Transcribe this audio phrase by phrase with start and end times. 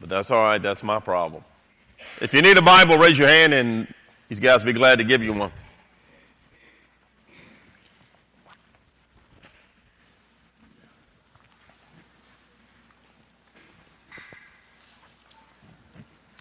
[0.00, 0.58] But that's all right.
[0.58, 1.44] That's my problem.
[2.20, 3.86] If you need a Bible, raise your hand and
[4.28, 5.52] these guys will be glad to give you one.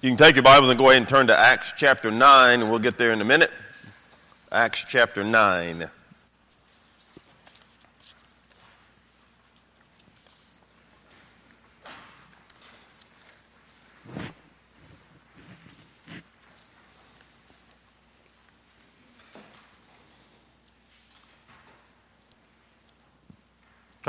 [0.02, 2.70] You can take your Bibles and go ahead and turn to Acts chapter 9, and
[2.70, 3.52] we'll get there in a minute.
[4.50, 5.90] Acts chapter 9.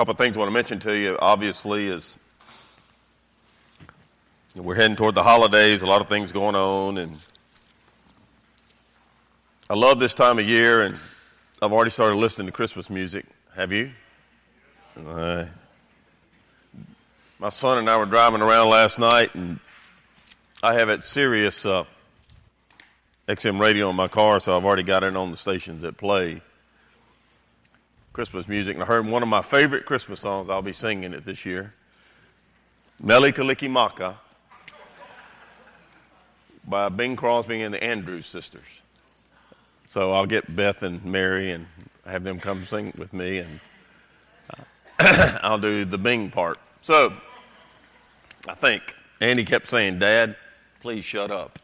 [0.00, 2.16] Couple of things I want to mention to you, obviously, is
[4.54, 7.18] we're heading toward the holidays, a lot of things going on, and
[9.68, 10.98] I love this time of year, and
[11.60, 13.26] I've already started listening to Christmas music.
[13.54, 13.90] Have you?
[15.06, 15.44] Uh,
[17.38, 19.60] my son and I were driving around last night, and
[20.62, 21.84] I have it Sirius uh,
[23.28, 26.40] XM radio in my car, so I've already got it on the stations that play.
[28.20, 30.50] Christmas music, and I heard one of my favorite Christmas songs.
[30.50, 31.72] I'll be singing it this year.
[33.02, 34.16] Mele Kalikimaka
[36.68, 38.82] by Bing Crosby and the Andrews Sisters.
[39.86, 41.64] So I'll get Beth and Mary and
[42.04, 43.60] have them come sing with me, and
[44.98, 46.58] uh, I'll do the Bing part.
[46.82, 47.14] So
[48.46, 48.82] I think
[49.22, 50.36] Andy kept saying, Dad,
[50.82, 51.58] please shut up.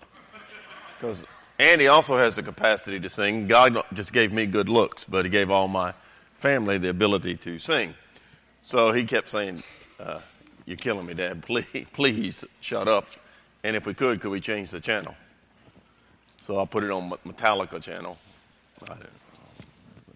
[0.98, 1.22] Because
[1.58, 3.46] Andy also has the capacity to sing.
[3.46, 5.92] God just gave me good looks, but he gave all my
[6.38, 7.94] family the ability to sing.
[8.64, 9.62] So he kept saying,
[9.98, 10.20] uh,
[10.64, 11.42] You're killing me, Dad.
[11.46, 13.06] Please, please shut up.
[13.62, 15.14] And if we could, could we change the channel?
[16.38, 18.16] So I put it on Metallica channel.
[18.88, 18.96] I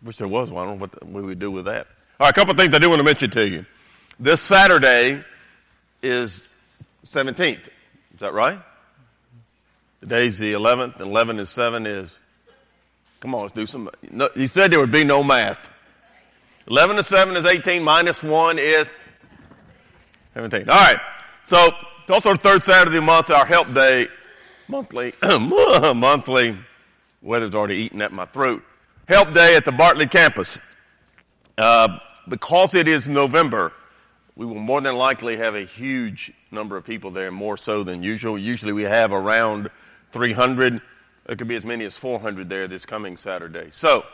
[0.04, 0.62] wish there was one.
[0.62, 1.86] I don't know what we would do with that.
[2.18, 3.64] All right, a couple of things I do want to mention to you.
[4.18, 5.24] This Saturday
[6.02, 6.48] is
[7.06, 7.68] 17th.
[7.68, 7.70] Is
[8.18, 8.58] that right?
[10.00, 12.20] Today's the 11th, and 11 and 7 is.
[13.20, 13.88] Come on, let's do some.
[14.10, 15.69] No, you said there would be no math.
[16.68, 18.92] 11 to 7 is 18, minus 1 is
[20.34, 20.68] 17.
[20.68, 20.98] All right.
[21.44, 21.68] So,
[22.00, 24.08] it's also the third Saturday of the month, our help day,
[24.68, 26.56] monthly, monthly.
[27.22, 28.62] Weather's already eating at my throat.
[29.08, 30.58] Help day at the Bartley campus.
[31.58, 33.72] Uh, because it is November,
[34.36, 38.02] we will more than likely have a huge number of people there, more so than
[38.02, 38.38] usual.
[38.38, 39.70] Usually we have around
[40.12, 40.80] 300.
[41.28, 43.68] It could be as many as 400 there this coming Saturday.
[43.70, 44.04] So,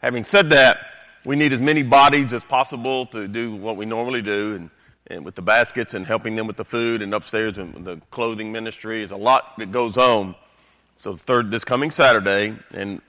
[0.00, 0.78] having said that,
[1.24, 4.70] we need as many bodies as possible to do what we normally do and,
[5.06, 8.52] and with the baskets and helping them with the food and upstairs and the clothing
[8.52, 10.34] ministry is a lot that goes on.
[10.98, 13.00] So third, this coming Saturday and,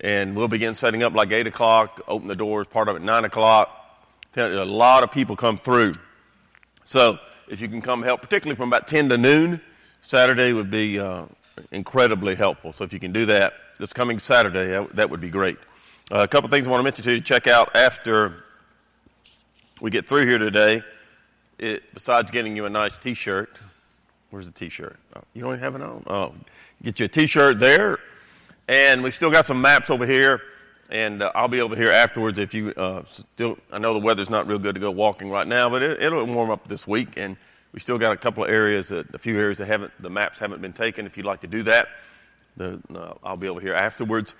[0.00, 3.24] and we'll begin setting up like eight o'clock, open the doors, part of it nine
[3.24, 3.80] o'clock.
[4.36, 5.94] A lot of people come through.
[6.84, 7.18] So
[7.48, 9.60] if you can come help, particularly from about 10 to noon,
[10.00, 11.24] Saturday would be uh,
[11.72, 12.72] incredibly helpful.
[12.72, 15.56] So if you can do that this coming Saturday, that would be great.
[16.12, 18.44] Uh, a couple things I want to mention to you to check out after
[19.80, 20.82] we get through here today.
[21.58, 23.56] It, besides getting you a nice T-shirt,
[24.28, 24.98] where's the T-shirt?
[25.16, 26.04] Oh, you don't even have it on.
[26.06, 26.34] Oh,
[26.82, 28.00] get you a T-shirt there,
[28.68, 30.42] and we've still got some maps over here.
[30.90, 33.56] And uh, I'll be over here afterwards if you uh, still.
[33.72, 36.26] I know the weather's not real good to go walking right now, but it, it'll
[36.26, 37.38] warm up this week, and
[37.72, 40.38] we still got a couple of areas, that, a few areas that haven't the maps
[40.38, 41.06] haven't been taken.
[41.06, 41.88] If you'd like to do that,
[42.58, 44.34] the, uh, I'll be over here afterwards.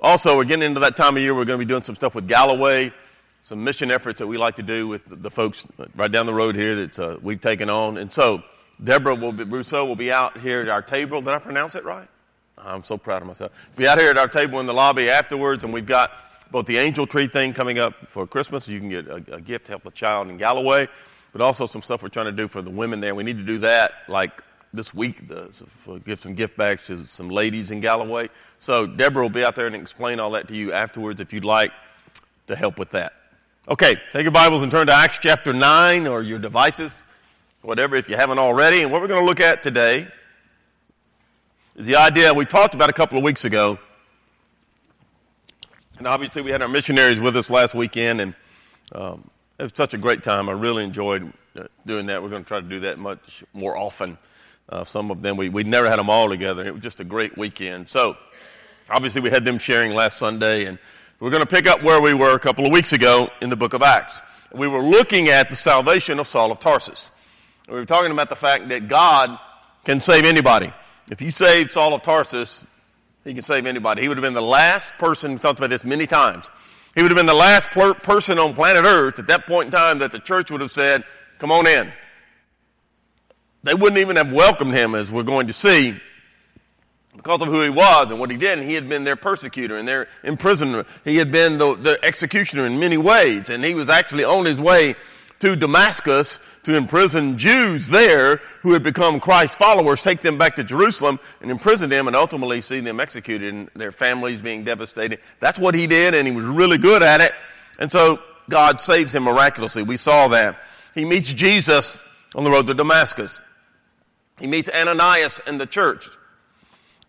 [0.00, 1.34] Also, we're getting into that time of year.
[1.34, 2.92] We're going to be doing some stuff with Galloway,
[3.40, 6.56] some mission efforts that we like to do with the, folks right down the road
[6.56, 7.98] here that uh, we've taken on.
[7.98, 8.42] And so,
[8.82, 11.20] Deborah will be, Rousseau will be out here at our table.
[11.20, 12.08] Did I pronounce it right?
[12.58, 13.52] I'm so proud of myself.
[13.76, 16.12] Be out here at our table in the lobby afterwards, and we've got
[16.50, 18.66] both the angel tree thing coming up for Christmas.
[18.66, 20.88] You can get a, a gift to help a child in Galloway,
[21.32, 23.14] but also some stuff we're trying to do for the women there.
[23.14, 24.42] We need to do that like
[24.74, 25.22] this week
[26.04, 28.28] give some gift bags to some ladies in Galloway.
[28.58, 31.44] So Deborah will be out there and explain all that to you afterwards if you'd
[31.44, 31.70] like
[32.48, 33.12] to help with that.
[33.68, 37.02] Okay, take your Bibles and turn to Acts chapter 9 or your devices,
[37.62, 38.82] whatever, if you haven't already.
[38.82, 40.06] And what we're going to look at today
[41.76, 43.78] is the idea we talked about a couple of weeks ago.
[45.98, 48.34] And obviously, we had our missionaries with us last weekend, and
[48.92, 50.48] um, it was such a great time.
[50.48, 52.20] I really enjoyed uh, doing that.
[52.20, 54.18] We're going to try to do that much more often.
[54.68, 56.64] Uh, some of them, we, we never had them all together.
[56.66, 57.88] It was just a great weekend.
[57.90, 58.16] So,
[58.88, 60.78] obviously, we had them sharing last Sunday, and
[61.20, 63.56] we're going to pick up where we were a couple of weeks ago in the
[63.56, 64.22] book of Acts.
[64.52, 67.10] We were looking at the salvation of Saul of Tarsus.
[67.68, 69.38] We were talking about the fact that God
[69.84, 70.72] can save anybody.
[71.10, 72.66] If He saved Saul of Tarsus,
[73.24, 74.02] He can save anybody.
[74.02, 76.50] He would have been the last person, we talked about this many times,
[76.94, 79.72] he would have been the last per- person on planet Earth at that point in
[79.72, 81.02] time that the church would have said,
[81.38, 81.92] come on in.
[83.64, 85.94] They wouldn't even have welcomed him, as we're going to see,
[87.16, 88.58] because of who he was and what he did.
[88.58, 90.84] And he had been their persecutor and their imprisoner.
[91.04, 93.48] He had been the, the executioner in many ways.
[93.48, 94.94] And he was actually on his way
[95.40, 100.64] to Damascus to imprison Jews there who had become Christ followers, take them back to
[100.64, 105.20] Jerusalem and imprison them and ultimately see them executed and their families being devastated.
[105.40, 107.32] That's what he did and he was really good at it.
[107.78, 109.82] And so God saves him miraculously.
[109.82, 110.56] We saw that.
[110.94, 111.98] He meets Jesus
[112.34, 113.40] on the road to Damascus.
[114.40, 116.08] He meets Ananias in the church.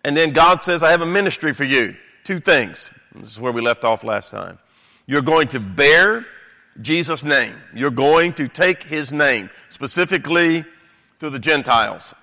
[0.04, 1.96] And then God says, I have a ministry for you.
[2.24, 2.92] Two things.
[3.16, 4.58] This is where we left off last time.
[5.08, 6.26] You're going to bear
[6.82, 7.54] Jesus' name.
[7.74, 10.66] You're going to take his name, specifically
[11.20, 12.14] to the Gentiles.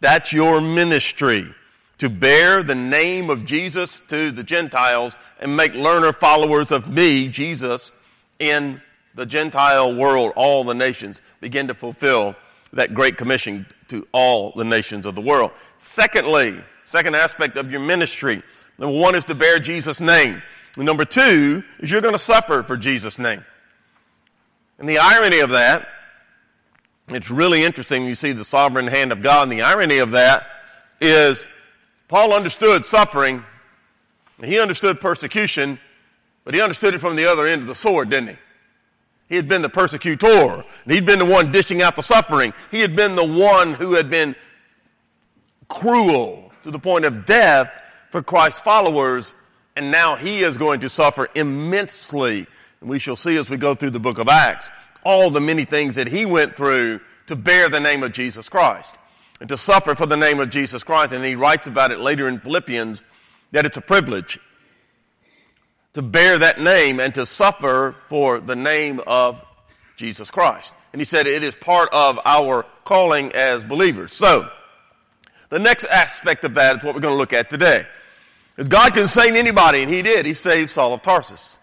[0.00, 1.52] That's your ministry.
[1.98, 7.28] To bear the name of Jesus to the Gentiles and make learner followers of me,
[7.28, 7.92] Jesus,
[8.38, 8.80] in
[9.16, 11.20] the Gentile world, all the nations.
[11.40, 12.36] Begin to fulfill
[12.72, 15.50] that great commission to all the nations of the world.
[15.76, 18.42] Secondly, second aspect of your ministry.
[18.78, 20.42] Number one is to bear Jesus' name.
[20.76, 23.44] number two is you're going to suffer for Jesus' name.
[24.78, 25.88] And the irony of that,
[27.08, 28.04] it's really interesting.
[28.04, 30.46] You see the sovereign hand of God, and the irony of that
[31.00, 31.48] is
[32.08, 33.44] Paul understood suffering,
[34.42, 35.78] he understood persecution,
[36.44, 38.36] but he understood it from the other end of the sword, didn't he?
[39.28, 40.64] He had been the persecutor.
[40.86, 42.52] He'd been the one dishing out the suffering.
[42.70, 44.34] He had been the one who had been
[45.68, 47.70] cruel to the point of death
[48.10, 49.34] for Christ's followers.
[49.76, 52.46] And now he is going to suffer immensely
[52.80, 54.70] and we shall see as we go through the book of Acts
[55.04, 58.98] all the many things that he went through to bear the name of Jesus Christ
[59.40, 61.12] and to suffer for the name of Jesus Christ.
[61.12, 63.02] And he writes about it later in Philippians
[63.52, 64.38] that it's a privilege
[65.94, 69.42] to bear that name and to suffer for the name of
[69.96, 70.74] Jesus Christ.
[70.92, 74.12] And he said it is part of our calling as believers.
[74.12, 74.48] So,
[75.50, 77.82] the next aspect of that is what we're going to look at today.
[78.56, 80.26] Is God can save anybody, and he did.
[80.26, 81.58] He saved Saul of Tarsus.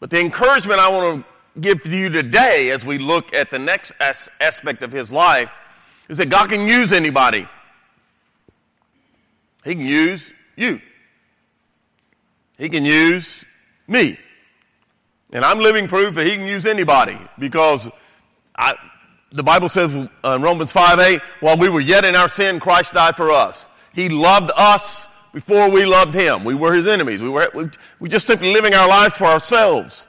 [0.00, 3.58] But the encouragement I want to give to you today as we look at the
[3.58, 5.50] next as- aspect of his life
[6.08, 7.46] is that God can use anybody.
[9.64, 10.80] He can use you.
[12.58, 13.44] He can use
[13.88, 14.18] me.
[15.32, 17.90] And I'm living proof that he can use anybody because
[18.54, 18.74] I,
[19.32, 22.92] the Bible says in Romans 5 8, while we were yet in our sin, Christ
[22.92, 23.68] died for us.
[23.92, 26.44] He loved us before we loved him.
[26.44, 27.20] We were his enemies.
[27.20, 27.68] We were, we,
[27.98, 30.06] we just simply living our lives for ourselves.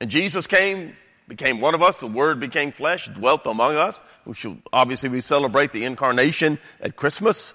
[0.00, 0.94] And Jesus came,
[1.26, 2.00] became one of us.
[2.00, 4.02] The word became flesh, dwelt among us.
[4.34, 7.54] Should, obviously we celebrate the incarnation at Christmas.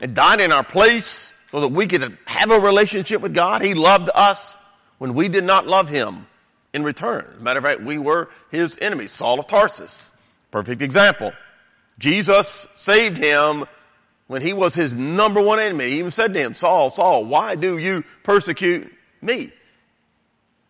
[0.00, 3.62] And died in our place so that we could have a relationship with God.
[3.62, 4.56] He loved us
[4.98, 6.26] when we did not love him
[6.72, 7.26] in return.
[7.40, 9.12] Matter of fact, we were his enemies.
[9.12, 10.12] Saul of Tarsus.
[10.50, 11.32] Perfect example.
[11.98, 13.64] Jesus saved him
[14.28, 17.56] when he was his number one enemy, he even said to him, Saul, Saul, why
[17.56, 18.92] do you persecute
[19.22, 19.36] me?
[19.36, 19.52] He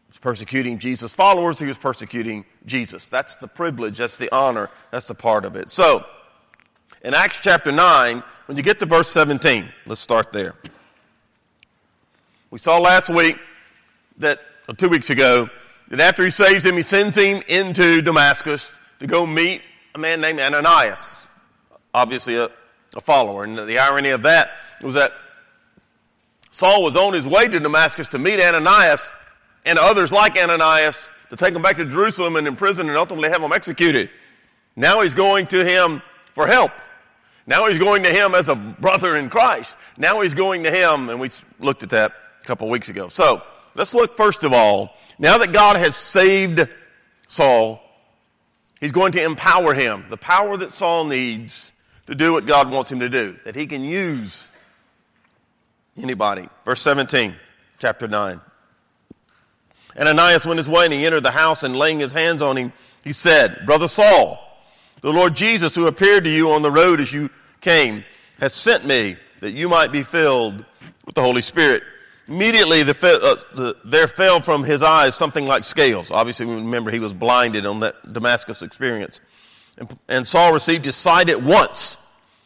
[0.09, 1.59] was persecuting Jesus' followers.
[1.59, 3.09] He was persecuting Jesus.
[3.09, 3.99] That's the privilege.
[3.99, 4.71] That's the honor.
[4.93, 5.71] That's the part of it.
[5.71, 6.05] So,
[7.03, 10.55] in Acts chapter 9, when you get to verse 17, let's start there.
[12.51, 13.37] We saw last week
[14.19, 15.49] that, or two weeks ago,
[15.89, 19.63] that after he saves him, he sends him into Damascus to go meet
[19.95, 21.27] a man named Ananias.
[21.95, 22.51] Obviously a,
[22.97, 23.45] a follower.
[23.45, 24.51] And the irony of that
[24.83, 25.13] was that
[26.51, 29.13] Saul was on his way to Damascus to meet Ananias
[29.65, 33.43] and others like Ananias to take him back to Jerusalem and imprison and ultimately have
[33.43, 34.11] him executed.
[34.75, 36.03] Now he's going to him
[36.35, 36.71] for help.
[37.49, 39.79] Now he's going to him as a brother in Christ.
[39.97, 42.13] Now he's going to him, and we looked at that
[42.43, 43.09] a couple weeks ago.
[43.09, 43.41] So
[43.75, 44.95] let's look first of all.
[45.19, 46.69] Now that God has saved
[47.27, 47.81] Saul,
[48.83, 50.05] he's going to empower him.
[50.11, 51.73] The power that Saul needs
[52.07, 54.51] to do what God wants him to do, that he can use
[55.97, 56.51] anybody.
[56.67, 57.35] Verse 17,
[57.79, 58.43] chapter 9.
[59.97, 62.59] And Ananias went his way and he entered the house and laying his hands on
[62.59, 62.75] him,
[63.05, 64.39] he said, Brother Saul,
[65.01, 68.05] the Lord Jesus who appeared to you on the road as you came
[68.41, 70.65] has sent me that you might be filled
[71.05, 71.83] with the Holy Spirit.
[72.27, 76.11] Immediately the, uh, the, there fell from his eyes something like scales.
[76.11, 79.21] Obviously, we remember he was blinded on that Damascus experience.
[79.79, 81.97] And, and Saul received his sight at once.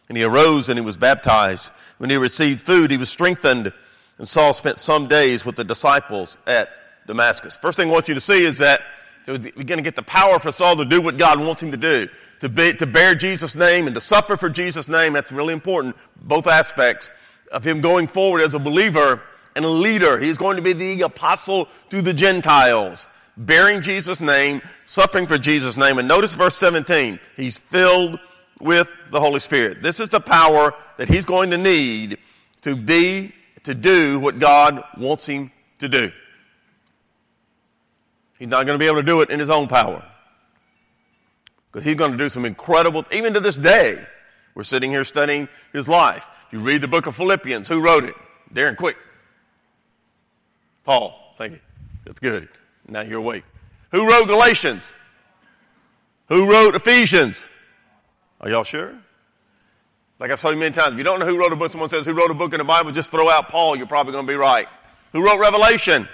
[0.09, 1.73] And he arose and he was baptized.
[1.99, 3.73] When he received food, he was strengthened.
[4.19, 6.69] And Saul spent some days with the disciples at
[7.07, 7.59] Damascus.
[7.59, 8.83] First thing I want you to see is that
[9.27, 11.77] we're going to get the power for Saul to do what God wants him to
[11.77, 12.09] do.
[12.41, 15.13] To, be, to bear Jesus' name and to suffer for Jesus' name.
[15.13, 15.97] That's really important.
[16.17, 17.11] Both aspects
[17.53, 19.21] of him going forward as a believer
[19.55, 20.19] and a leader.
[20.19, 23.07] He's going to be the apostle to the Gentiles.
[23.37, 25.99] bearing Jesus' name, suffering for Jesus' name.
[25.99, 27.21] And notice verse 17.
[27.37, 28.19] He's filled
[28.61, 29.83] with the Holy Spirit.
[29.83, 32.19] This is the power that he's going to need
[32.63, 33.33] to be,
[33.65, 36.13] to do what God wants him to do.
[38.43, 40.05] He's not going to be able to do it in his own power.
[41.71, 44.05] Because he's going to do some incredible, even to this day,
[44.57, 46.25] we're sitting here studying his life.
[46.49, 48.17] If you read the book of Philippians, who wrote it?
[48.53, 48.97] Darren, quick.
[50.83, 51.61] Paul, thank you.
[52.05, 52.49] That's good.
[52.89, 53.45] Now you're awake.
[53.93, 54.91] Who wrote Galatians?
[56.29, 57.49] Who wrote Ephesians?
[58.41, 58.93] Are y'all sure?
[60.19, 61.91] Like I've told you many times, if you don't know who wrote a book, someone
[61.91, 64.27] says who wrote a book in the Bible, just throw out Paul, you're probably going
[64.27, 64.67] to be right.
[65.13, 66.09] Who wrote Revelation?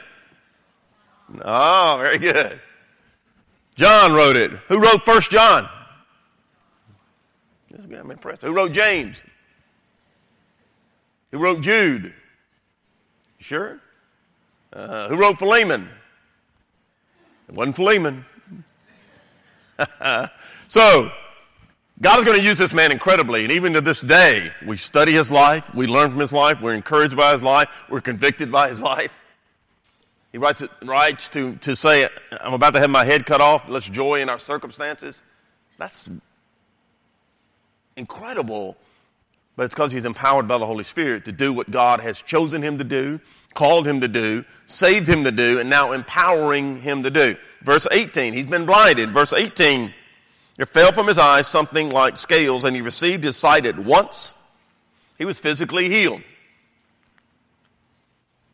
[1.42, 2.58] Oh, very good.
[3.76, 4.50] John wrote it.
[4.68, 5.68] Who wrote First John?
[7.70, 8.42] This guy, I'm impressed.
[8.42, 9.22] Who wrote James?
[11.30, 12.14] Who wrote Jude?
[13.38, 13.80] Sure?
[14.72, 15.88] Uh, who wrote Philemon?
[17.48, 18.24] It wasn't Philemon.
[20.68, 21.10] so,
[22.00, 25.12] God is going to use this man incredibly, and even to this day, we study
[25.12, 28.68] his life, we learn from his life, we're encouraged by his life, we're convicted by
[28.68, 29.12] his life.
[30.32, 32.08] He writes, it, writes to, to say,
[32.40, 35.22] I'm about to have my head cut off, let's joy in our circumstances.
[35.78, 36.08] That's
[37.96, 38.76] incredible,
[39.56, 42.62] but it's because he's empowered by the Holy Spirit to do what God has chosen
[42.62, 43.20] him to do,
[43.54, 47.36] called him to do, saved him to do, and now empowering him to do.
[47.62, 49.10] Verse 18, he's been blinded.
[49.10, 49.92] Verse 18,
[50.56, 54.34] there fell from his eyes something like scales, and he received his sight at once.
[55.16, 56.22] He was physically healed.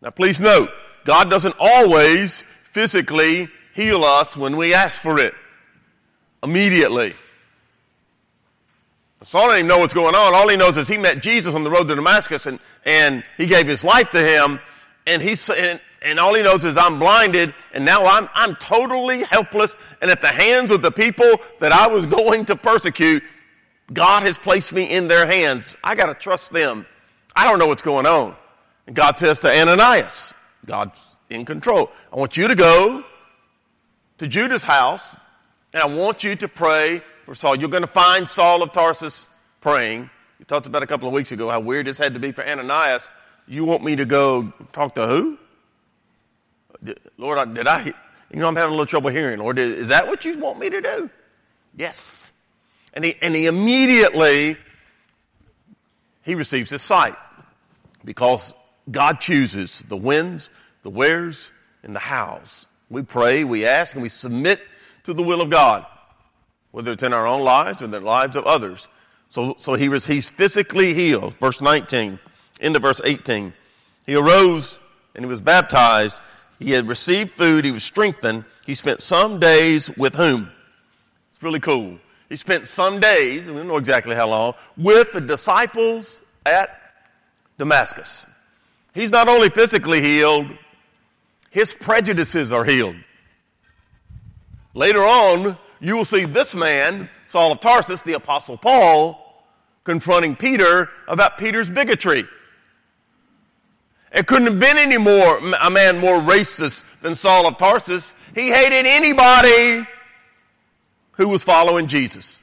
[0.00, 0.70] Now please note,
[1.04, 5.34] God doesn't always physically heal us when we ask for it.
[6.42, 7.14] Immediately.
[9.22, 10.34] Saul didn't even know what's going on.
[10.34, 13.46] All he knows is he met Jesus on the road to Damascus and, and he
[13.46, 14.60] gave his life to him
[15.06, 19.22] and he's, and, and all he knows is I'm blinded and now I'm, I'm totally
[19.22, 21.30] helpless and at the hands of the people
[21.60, 23.22] that I was going to persecute,
[23.92, 25.76] God has placed me in their hands.
[25.82, 26.86] I gotta trust them.
[27.34, 28.36] I don't know what's going on.
[28.86, 31.90] And God says to Ananias, God's in control.
[32.12, 33.04] I want you to go
[34.18, 35.16] to Judas' house
[35.72, 37.56] and I want you to pray for Saul.
[37.56, 39.28] You're going to find Saul of Tarsus
[39.60, 40.08] praying.
[40.38, 42.46] We talked about a couple of weeks ago how weird this had to be for
[42.46, 43.10] Ananias.
[43.46, 45.38] You want me to go talk to who?
[47.16, 49.38] Lord, did I, you know, I'm having a little trouble hearing.
[49.38, 51.10] Lord, is that what you want me to do?
[51.76, 52.32] Yes.
[52.92, 54.56] And he, and he immediately,
[56.22, 57.14] he receives his sight
[58.04, 58.52] because
[58.90, 60.50] God chooses the whens,
[60.82, 61.50] the wheres,
[61.82, 62.66] and the hows.
[62.90, 64.60] We pray, we ask, and we submit
[65.04, 65.86] to the will of God,
[66.70, 68.88] whether it's in our own lives or in the lives of others.
[69.30, 71.34] So, so he was, he's physically healed.
[71.40, 72.18] Verse 19,
[72.60, 73.52] into verse 18.
[74.06, 74.78] He arose
[75.14, 76.20] and he was baptized
[76.58, 77.64] he had received food.
[77.64, 78.44] He was strengthened.
[78.64, 80.50] He spent some days with whom?
[81.32, 81.98] It's really cool.
[82.28, 86.70] He spent some days, we don't know exactly how long, with the disciples at
[87.58, 88.26] Damascus.
[88.94, 90.46] He's not only physically healed,
[91.50, 92.96] his prejudices are healed.
[94.72, 99.20] Later on, you will see this man, Saul of Tarsus, the apostle Paul,
[99.82, 102.24] confronting Peter about Peter's bigotry.
[104.12, 108.14] It couldn't have been any more, a man more racist than Saul of Tarsus.
[108.34, 109.86] He hated anybody
[111.12, 112.40] who was following Jesus.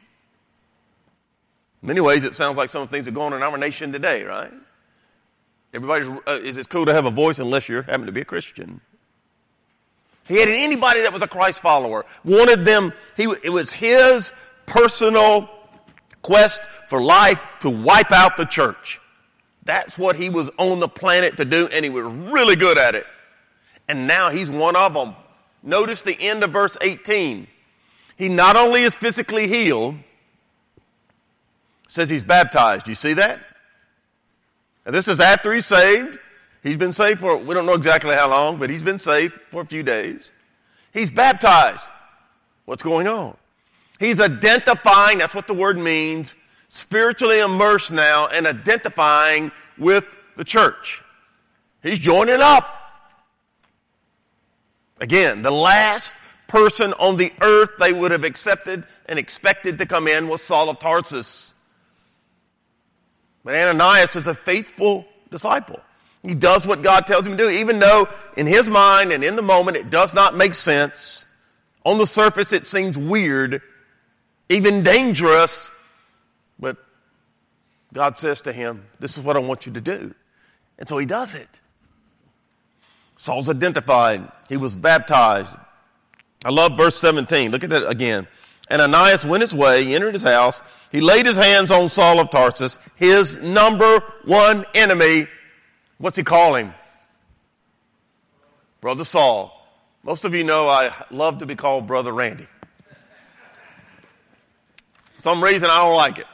[1.81, 3.57] In many ways, it sounds like some of the things that go on in our
[3.57, 4.51] nation today, right?
[5.73, 8.81] Everybody's, uh, it's cool to have a voice unless you happen to be a Christian.
[10.27, 12.05] He hated anybody that was a Christ follower.
[12.23, 14.31] Wanted them, he, it was his
[14.65, 15.49] personal
[16.21, 18.99] quest for life to wipe out the church.
[19.63, 22.95] That's what he was on the planet to do, and he was really good at
[22.95, 23.05] it.
[23.87, 25.15] And now he's one of them.
[25.63, 27.47] Notice the end of verse 18.
[28.17, 29.95] He not only is physically healed,
[31.87, 32.87] says he's baptized.
[32.87, 33.39] You see that?
[34.85, 36.19] Now this is after he's saved.
[36.63, 39.61] He's been saved for, we don't know exactly how long, but he's been saved for
[39.61, 40.31] a few days.
[40.93, 41.81] He's baptized.
[42.65, 43.35] What's going on?
[43.99, 46.35] He's identifying, that's what the word means,
[46.69, 50.05] spiritually immersed now and identifying with
[50.37, 51.03] the church.
[51.83, 52.65] He's joining up.
[54.99, 56.13] Again, the last
[56.47, 60.69] person on the earth they would have accepted and expected to come in was Saul
[60.69, 61.50] of Tarsus.
[63.43, 65.79] But Ananias is a faithful disciple.
[66.23, 68.07] He does what God tells him to do, even though
[68.37, 71.25] in his mind and in the moment it does not make sense.
[71.83, 73.61] On the surface it seems weird,
[74.49, 75.71] even dangerous,
[76.59, 76.77] but
[77.93, 80.13] God says to him, This is what I want you to do.
[80.77, 81.49] And so he does it.
[83.15, 84.31] Saul's identified.
[84.49, 85.55] He was baptized.
[86.43, 87.51] I love verse 17.
[87.51, 88.27] Look at that again.
[88.71, 90.61] And Ananias went his way, he entered his house.
[90.93, 95.27] He laid his hands on Saul of Tarsus, his number one enemy.
[95.97, 96.73] What's he call him?
[98.79, 99.51] Brother Saul.
[100.03, 102.47] Most of you know I love to be called Brother Randy.
[105.15, 106.27] For some reason I don't like it.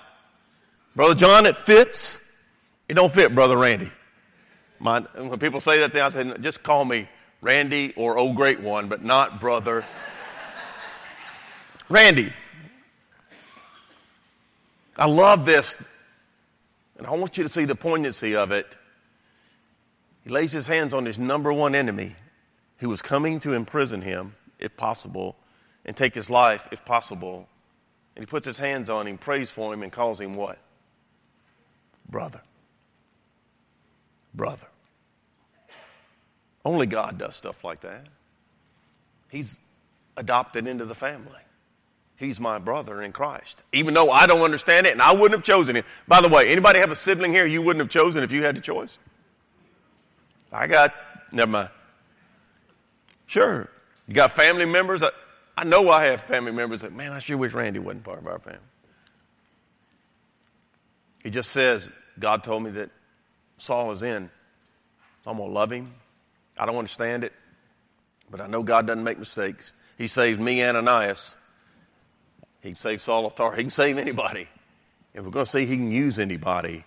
[0.95, 2.19] Brother John, it fits.
[2.87, 3.89] It don't fit Brother Randy.
[4.79, 7.09] My, when people say that, thing, I say, just call me
[7.41, 9.83] Randy or Oh Great One, but not Brother
[11.89, 12.33] Randy.
[14.97, 15.81] I love this,
[16.97, 18.65] and I want you to see the poignancy of it.
[20.23, 22.15] He lays his hands on his number one enemy
[22.79, 25.35] who was coming to imprison him, if possible,
[25.85, 27.47] and take his life, if possible.
[28.15, 30.57] And he puts his hands on him, prays for him, and calls him what?
[32.09, 32.41] Brother.
[34.33, 34.67] Brother.
[36.65, 38.07] Only God does stuff like that.
[39.29, 39.57] He's
[40.17, 41.39] adopted into the family.
[42.17, 43.61] He's my brother in Christ.
[43.71, 45.83] Even though I don't understand it and I wouldn't have chosen him.
[46.07, 48.55] By the way, anybody have a sibling here you wouldn't have chosen if you had
[48.55, 48.97] the choice?
[50.51, 50.93] I got,
[51.31, 51.69] never mind.
[53.27, 53.69] Sure.
[54.07, 55.03] You got family members.
[55.03, 55.09] I,
[55.55, 58.27] I know I have family members that, man, I sure wish Randy wasn't part of
[58.27, 58.59] our family.
[61.23, 62.89] He just says, God told me that
[63.57, 64.29] Saul is in.
[65.25, 65.93] I'm going to love him.
[66.57, 67.33] I don't understand it,
[68.31, 69.73] but I know God doesn't make mistakes.
[69.97, 71.37] He saved me, Ananias.
[72.67, 73.55] He can save Saul of Tar.
[73.55, 74.45] He can save anybody.
[75.13, 76.83] If we're going to see he can use anybody,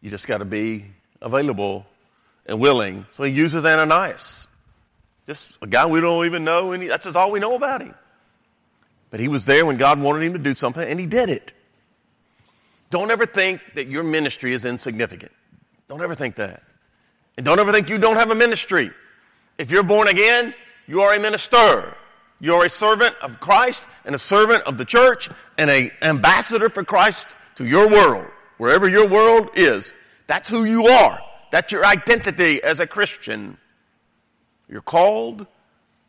[0.00, 0.86] you just got to be
[1.22, 1.86] available
[2.46, 3.06] and willing.
[3.12, 4.48] So he uses Ananias.
[5.26, 7.94] Just a guy we don't even know, he, that's just all we know about him.
[9.12, 11.52] But he was there when God wanted him to do something, and he did it.
[12.90, 15.30] Don't ever think that your ministry is insignificant.
[15.88, 16.60] Don't ever think that.
[17.36, 18.90] And don't ever think you don't have a ministry.
[19.58, 20.54] If you're born again,
[20.88, 21.96] you are a minister.
[22.40, 25.28] You are a servant of Christ and a servant of the church
[25.58, 29.92] and an ambassador for Christ to your world, wherever your world is.
[30.26, 31.20] That's who you are.
[31.52, 33.58] That's your identity as a Christian.
[34.68, 35.46] You're called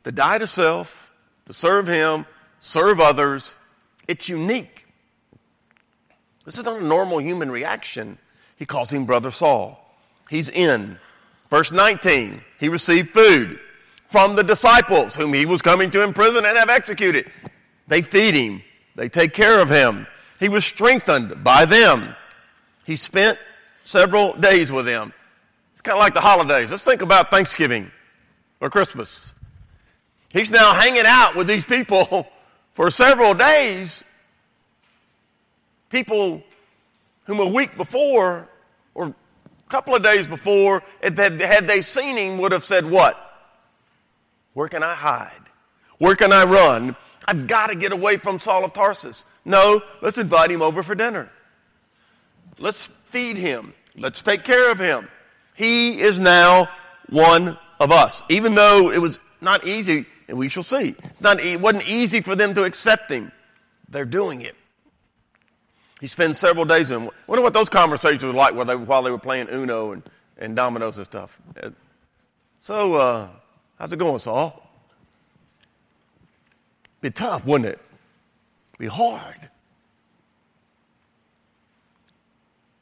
[0.05, 1.11] to die to self,
[1.47, 2.25] to serve Him,
[2.59, 3.55] serve others.
[4.07, 4.85] It's unique.
[6.45, 8.17] This is not a normal human reaction.
[8.57, 9.79] He calls him Brother Saul.
[10.29, 10.97] He's in.
[11.49, 13.59] Verse 19, he received food
[14.11, 17.31] from the disciples whom he was coming to imprison and have executed.
[17.87, 18.61] They feed him.
[18.95, 20.05] They take care of him.
[20.39, 22.13] He was strengthened by them.
[22.85, 23.39] He spent
[23.85, 25.13] several days with them.
[25.71, 26.71] It's kind of like the holidays.
[26.71, 27.89] Let's think about Thanksgiving
[28.59, 29.33] or Christmas.
[30.33, 32.27] He's now hanging out with these people
[32.73, 34.03] for several days.
[35.89, 36.43] People
[37.25, 38.49] whom a week before
[38.93, 39.13] or a
[39.69, 43.30] couple of days before, had they seen him, would have said, What?
[44.53, 45.31] Where can I hide?
[45.97, 46.95] Where can I run?
[47.25, 49.23] I've got to get away from Saul of Tarsus.
[49.45, 51.29] No, let's invite him over for dinner.
[52.59, 53.73] Let's feed him.
[53.95, 55.07] Let's take care of him.
[55.55, 56.69] He is now
[57.09, 58.23] one of us.
[58.29, 60.95] Even though it was not easy, and we shall see.
[61.03, 63.31] It's not, it wasn't easy for them to accept him.
[63.89, 64.55] They're doing it.
[65.99, 67.09] He spends several days with.
[67.27, 70.03] Wonder what those conversations were like while they, while they were playing Uno and,
[70.37, 71.37] and dominoes and stuff.
[72.59, 73.29] So, uh,
[73.81, 74.61] how's it going, Saul?
[77.01, 77.79] Be tough, wouldn't it?
[78.77, 79.49] Be hard.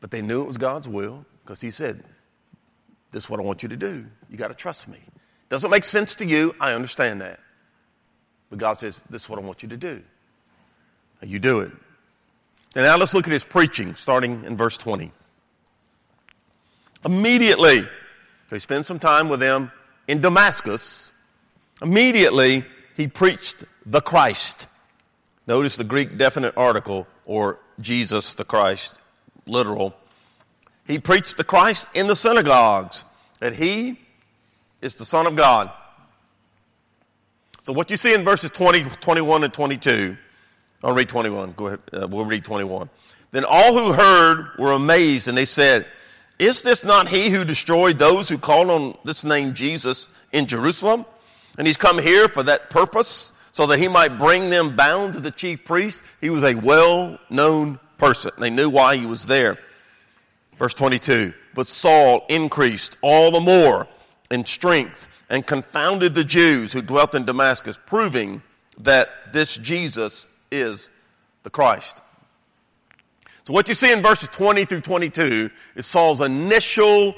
[0.02, 2.04] But they knew it was God's will because He said,
[3.14, 4.06] This is what I want you to do.
[4.30, 5.00] You got to trust me.
[5.48, 6.54] Doesn't make sense to you.
[6.60, 7.40] I understand that.
[8.50, 10.02] But God says, This is what I want you to do.
[11.22, 11.72] And you do it.
[12.76, 15.12] And now let's look at his preaching, starting in verse 20.
[17.06, 17.80] Immediately,
[18.50, 19.72] so he spent some time with them
[20.10, 21.12] in Damascus.
[21.84, 22.66] Immediately,
[22.98, 24.68] he preached the Christ.
[25.46, 28.96] Notice the Greek definite article, or Jesus the Christ,
[29.46, 29.96] literal.
[30.88, 33.04] He preached the Christ in the synagogues,
[33.40, 34.00] that he
[34.82, 35.70] is the Son of God.
[37.62, 40.18] So what you see in verses 20, 21, and 22,
[40.84, 41.52] I'll read 21.
[41.52, 41.80] Go ahead.
[41.94, 42.90] Uh, we'll read 21.
[43.30, 45.86] Then all who heard were amazed and they said,
[46.40, 51.06] is this not he who destroyed those who called on this name Jesus in Jerusalem?
[51.58, 55.20] And he's come here for that purpose so that he might bring them bound to
[55.20, 56.02] the chief priest.
[56.22, 58.32] He was a well-known person.
[58.40, 59.58] They knew why he was there.
[60.58, 61.34] Verse 22.
[61.54, 63.88] But Saul increased all the more
[64.32, 68.42] in strength and confounded the Jews who dwelt in Damascus, proving
[68.80, 70.90] that this Jesus is
[71.44, 72.02] the Christ.
[73.46, 77.16] So what you see in verses 20 through 22 is Saul's initial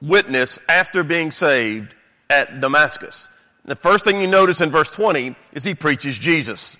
[0.00, 1.94] witness after being saved
[2.28, 3.28] at Damascus.
[3.64, 6.76] The first thing you notice in verse 20 is he preaches Jesus.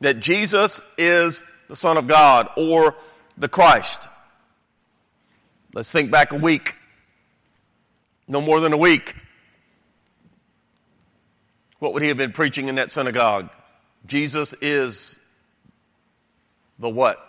[0.00, 2.94] That Jesus is the Son of God or
[3.38, 4.08] the Christ.
[5.72, 6.74] Let's think back a week.
[8.28, 9.14] No more than a week.
[11.78, 13.50] What would he have been preaching in that synagogue?
[14.06, 15.18] Jesus is
[16.78, 17.25] the what?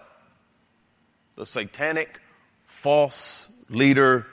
[1.37, 2.19] The satanic
[2.65, 4.25] false leader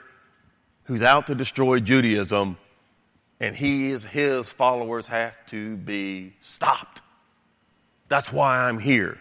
[0.85, 2.57] who's out to destroy Judaism,
[3.39, 7.01] and he is, his followers have to be stopped.
[8.09, 9.19] That's why I'm here.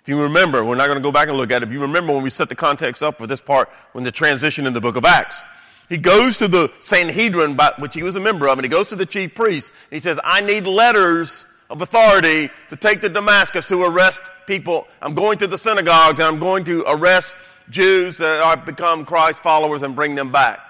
[0.00, 1.68] If you remember, we're not going to go back and look at it.
[1.68, 4.66] If you remember when we set the context up for this part, when the transition
[4.66, 5.42] in the book of Acts,
[5.90, 8.96] he goes to the Sanhedrin, which he was a member of, and he goes to
[8.96, 13.66] the chief priest, and he says, I need letters of authority to take to Damascus
[13.66, 14.86] to arrest people.
[15.02, 17.34] I'm going to the synagogues and I'm going to arrest
[17.70, 20.60] Jews that have become Christ followers and bring them back.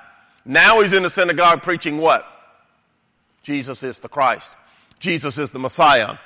[0.45, 2.27] Now he's in the synagogue preaching what?
[3.43, 4.57] Jesus is the Christ.
[4.99, 6.19] Jesus is the Messiah.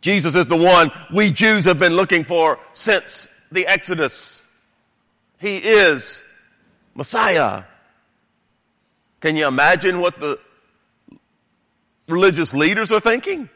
[0.00, 4.42] Jesus is the one we Jews have been looking for since the Exodus.
[5.40, 6.22] He is
[6.94, 7.64] Messiah.
[9.20, 10.38] Can you imagine what the
[12.08, 13.48] religious leaders are thinking?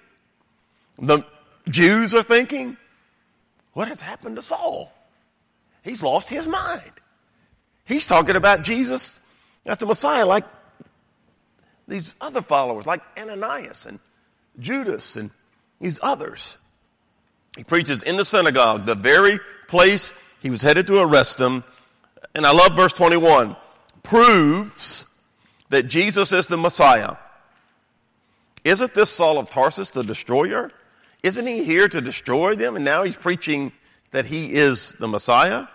[0.98, 1.24] The
[1.68, 2.76] Jews are thinking?
[3.72, 4.92] What has happened to Saul?
[5.82, 6.82] He's lost his mind.
[7.84, 9.20] He's talking about Jesus
[9.66, 10.44] as the Messiah, like
[11.86, 14.00] these other followers, like Ananias and
[14.58, 15.30] Judas and
[15.80, 16.58] these others.
[17.56, 21.64] He preaches in the synagogue, the very place he was headed to arrest them.
[22.34, 23.56] And I love verse 21.
[24.02, 25.06] Proves
[25.70, 27.16] that Jesus is the Messiah.
[28.64, 30.70] Isn't this Saul of Tarsus the destroyer?
[31.26, 32.76] Isn't he here to destroy them?
[32.76, 33.72] And now he's preaching
[34.12, 35.66] that he is the Messiah?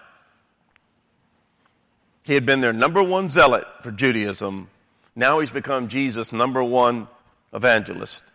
[2.24, 4.70] He had been their number one zealot for Judaism.
[5.14, 7.10] Now he's become Jesus' number one
[7.54, 8.32] evangelist.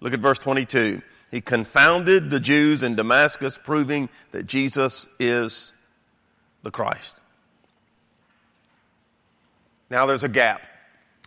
[0.00, 1.00] Look at verse 22.
[1.30, 5.72] He confounded the Jews in Damascus, proving that Jesus is
[6.64, 7.22] the Christ.
[9.88, 10.66] Now there's a gap.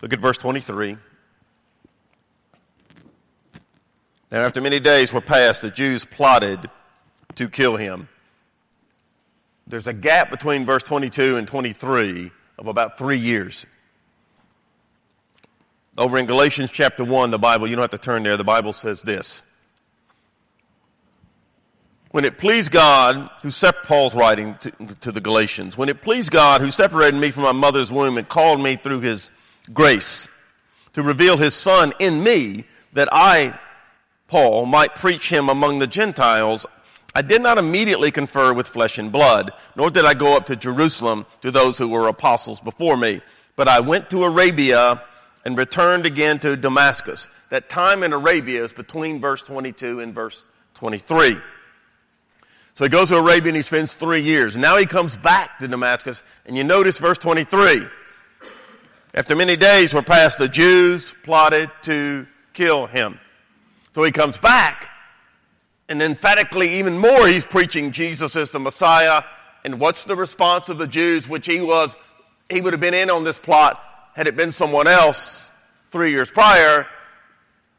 [0.03, 0.97] Look at verse 23.
[4.31, 6.69] Now, after many days were passed, the Jews plotted
[7.35, 8.07] to kill him
[9.71, 13.65] there's a gap between verse 22 and 23 of about three years.
[15.97, 18.73] Over in Galatians chapter 1, the Bible, you don't have to turn there, the Bible
[18.73, 19.43] says this.
[22.11, 26.31] When it pleased God, who set Paul's writing to, to the Galatians, when it pleased
[26.31, 29.31] God who separated me from my mother's womb and called me through his
[29.73, 30.27] grace
[30.93, 33.57] to reveal his son in me that I,
[34.31, 36.65] Paul, might preach him among the Gentiles,
[37.13, 40.55] I did not immediately confer with flesh and blood, nor did I go up to
[40.55, 43.19] Jerusalem to those who were apostles before me,
[43.57, 45.03] but I went to Arabia
[45.43, 47.29] and returned again to Damascus.
[47.49, 51.35] That time in Arabia is between verse 22 and verse 23.
[52.73, 54.55] So he goes to Arabia and he spends three years.
[54.55, 57.85] Now he comes back to Damascus, and you notice verse 23.
[59.13, 63.19] After many days were passed, the Jews plotted to kill him.
[63.93, 64.87] So he comes back,
[65.89, 69.23] and emphatically, even more, he's preaching Jesus as the Messiah.
[69.65, 71.97] And what's the response of the Jews, which he was,
[72.49, 73.79] he would have been in on this plot
[74.15, 75.51] had it been someone else
[75.87, 76.87] three years prior.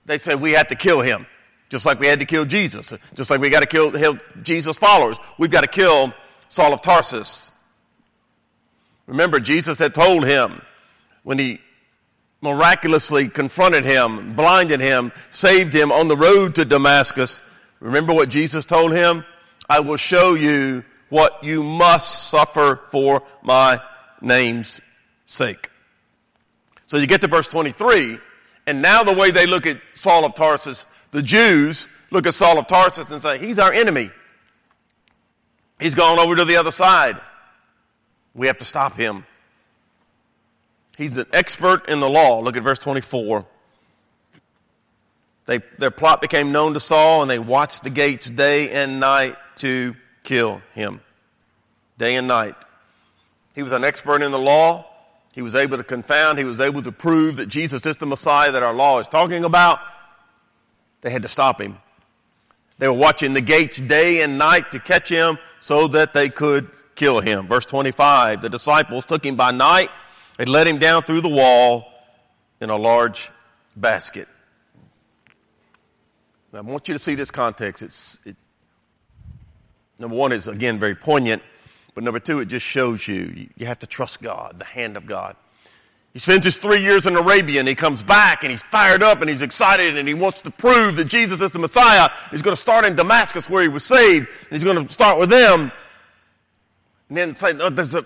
[0.06, 1.26] They said, we had to kill him.
[1.68, 2.92] Just like we had to kill Jesus.
[3.14, 5.16] Just like we got to kill Jesus' followers.
[5.38, 6.12] We've got to kill
[6.48, 7.50] Saul of Tarsus.
[9.06, 10.60] Remember, Jesus had told him
[11.22, 11.60] when he
[12.42, 17.40] miraculously confronted him, blinded him, saved him on the road to Damascus,
[17.82, 19.24] Remember what Jesus told him?
[19.68, 23.80] I will show you what you must suffer for my
[24.20, 24.80] name's
[25.26, 25.68] sake.
[26.86, 28.18] So you get to verse 23,
[28.68, 32.56] and now the way they look at Saul of Tarsus, the Jews look at Saul
[32.56, 34.10] of Tarsus and say, he's our enemy.
[35.80, 37.16] He's gone over to the other side.
[38.32, 39.26] We have to stop him.
[41.02, 42.38] He's an expert in the law.
[42.38, 43.44] Look at verse 24.
[45.46, 49.36] They, their plot became known to Saul and they watched the gates day and night
[49.56, 51.00] to kill him.
[51.98, 52.54] Day and night.
[53.56, 54.86] He was an expert in the law.
[55.32, 56.38] He was able to confound.
[56.38, 59.42] He was able to prove that Jesus is the Messiah that our law is talking
[59.42, 59.80] about.
[61.00, 61.78] They had to stop him.
[62.78, 66.70] They were watching the gates day and night to catch him so that they could
[66.94, 67.48] kill him.
[67.48, 69.90] Verse 25, the disciples took him by night
[70.38, 71.92] and let him down through the wall
[72.60, 73.30] in a large
[73.76, 74.28] basket.
[76.52, 77.82] Now, I want you to see this context.
[77.82, 78.36] It's, it,
[79.98, 81.42] number one, is again very poignant,
[81.94, 85.06] but number two, it just shows you, you, have to trust God, the hand of
[85.06, 85.36] God.
[86.12, 89.22] He spends his three years in Arabia and he comes back and he's fired up
[89.22, 92.10] and he's excited and he wants to prove that Jesus is the Messiah.
[92.30, 94.28] He's going to start in Damascus where he was saved.
[94.28, 95.72] And he's going to start with them.
[97.08, 98.04] And then say, no, there's a,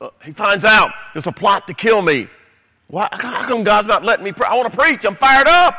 [0.00, 2.28] uh, he finds out there's a plot to kill me.
[2.88, 4.48] Why, how come God's not letting me pray?
[4.48, 5.04] I want to preach.
[5.04, 5.74] I'm fired up.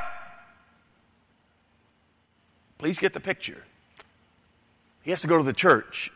[2.77, 3.63] Please get the picture.
[5.01, 6.11] He has to go to the church.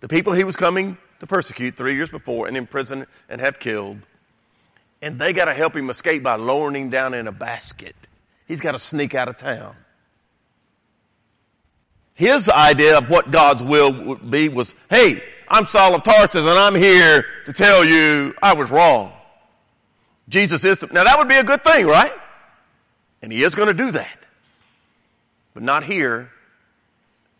[0.00, 3.98] The people he was coming to persecute three years before and imprison and have killed.
[5.02, 7.94] And they got to help him escape by lowering him down in a basket.
[8.48, 9.76] He's got to sneak out of town.
[12.14, 16.48] His idea of what God's will would be was, hey, I'm Saul of Tarsus and
[16.48, 19.12] I'm here to tell you I was wrong.
[20.28, 22.12] Jesus is, now that would be a good thing, right?
[23.20, 24.26] And he is going to do that.
[25.52, 26.30] But not here,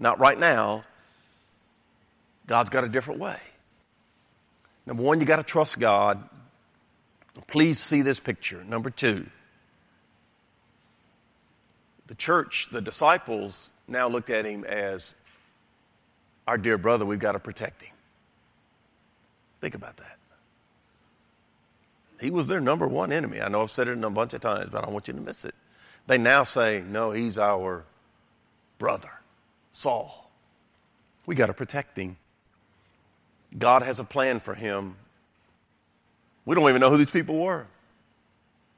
[0.01, 0.83] not right now.
[2.49, 3.37] God's got a different way.
[4.87, 6.21] Number one, you got to trust God.
[7.47, 8.65] Please see this picture.
[8.65, 9.27] Number two,
[12.09, 15.15] the church, the disciples now looked at him as
[16.49, 17.93] our dear brother, we've got to protect him.
[19.61, 20.17] Think about that.
[22.21, 23.41] He was their number one enemy.
[23.41, 25.21] I know I've said it a bunch of times, but I don't want you to
[25.21, 25.55] miss it.
[26.07, 27.85] They now say, no, he's our
[28.79, 29.11] brother,
[29.73, 30.31] Saul.
[31.27, 32.17] We got to protect him.
[33.57, 34.97] God has a plan for him.
[36.45, 37.67] We don't even know who these people were.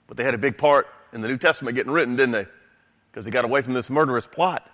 [0.07, 2.47] But they had a big part in the New Testament getting written, didn't they?
[3.11, 4.69] Because they got away from this murderous plot.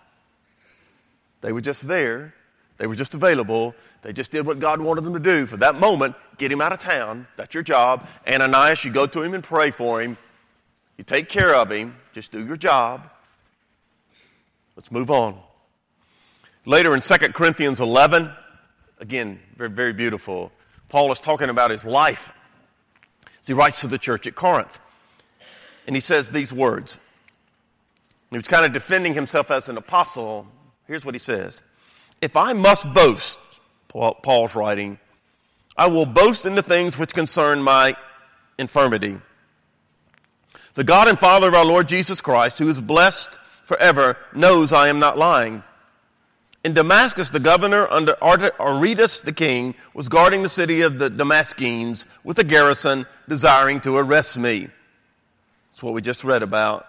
[1.40, 2.34] They were just there.
[2.78, 3.74] They were just available.
[4.02, 6.14] They just did what God wanted them to do for that moment.
[6.38, 7.26] Get him out of town.
[7.36, 8.06] That's your job.
[8.26, 10.16] Ananias, you go to him and pray for him.
[10.96, 11.96] You take care of him.
[12.12, 13.08] Just do your job.
[14.76, 15.36] Let's move on.
[16.64, 18.30] Later in 2 Corinthians 11,
[19.00, 20.50] Again, very, very beautiful.
[20.88, 22.32] Paul is talking about his life.
[23.40, 24.80] as he writes to the church at Corinth.
[25.86, 26.98] And he says these words.
[28.30, 30.46] He was kind of defending himself as an apostle.
[30.86, 31.62] Here's what he says
[32.20, 33.38] If I must boast,
[33.88, 34.98] Paul's writing,
[35.76, 37.96] I will boast in the things which concern my
[38.58, 39.18] infirmity.
[40.74, 44.88] The God and Father of our Lord Jesus Christ, who is blessed forever, knows I
[44.88, 45.62] am not lying.
[46.64, 48.16] In Damascus, the governor under
[48.60, 53.96] Aretas the king was guarding the city of the Damascenes with a garrison desiring to
[53.96, 54.68] arrest me.
[55.70, 56.86] That's what we just read about.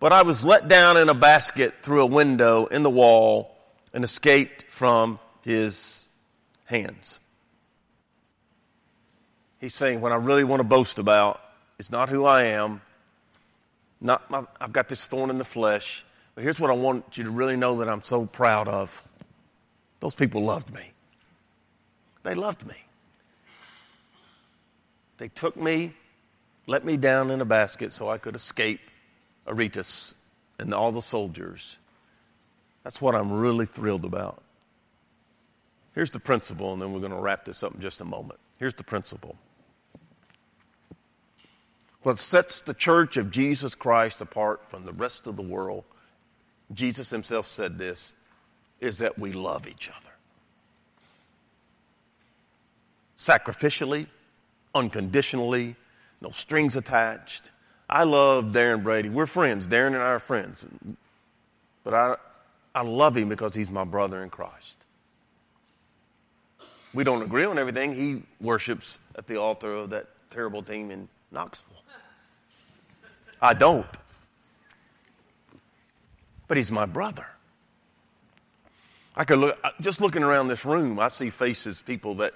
[0.00, 3.51] But I was let down in a basket through a window in the wall
[3.92, 6.08] and escaped from his
[6.64, 7.20] hands.
[9.60, 11.40] He's saying, what I really want to boast about
[11.78, 12.80] is not who I am,
[14.00, 17.24] not my, I've got this thorn in the flesh, but here's what I want you
[17.24, 19.02] to really know that I'm so proud of.
[20.00, 20.90] Those people loved me.
[22.24, 22.74] They loved me.
[25.18, 25.92] They took me,
[26.66, 28.80] let me down in a basket so I could escape
[29.46, 30.14] Aretas
[30.58, 31.78] and all the soldiers.
[32.84, 34.42] That's what I'm really thrilled about.
[35.94, 38.40] Here's the principle, and then we're going to wrap this up in just a moment.
[38.58, 39.36] Here's the principle.
[42.02, 45.84] What sets the church of Jesus Christ apart from the rest of the world,
[46.72, 48.16] Jesus himself said this
[48.80, 50.10] is that we love each other.
[53.16, 54.06] Sacrificially,
[54.74, 55.76] unconditionally,
[56.20, 57.52] no strings attached.
[57.88, 59.10] I love Darren Brady.
[59.10, 59.68] We're friends.
[59.68, 60.64] Darren and I are friends.
[61.84, 62.16] But I,
[62.74, 64.84] I love him because he's my brother in Christ.
[66.94, 67.94] We don't agree on everything.
[67.94, 71.76] He worships at the altar of that terrible team in Knoxville.
[73.40, 73.86] I don't.
[76.48, 77.26] But he's my brother.
[79.16, 82.32] I could look, just looking around this room, I see faces, people that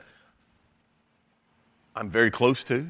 [1.94, 2.86] I'm very close to,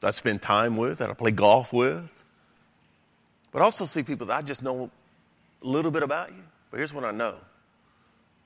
[0.00, 2.12] that I spend time with, that I play golf with.
[3.52, 4.90] But I also see people that I just know
[5.62, 6.42] a little bit about you.
[6.70, 7.36] But here's what I know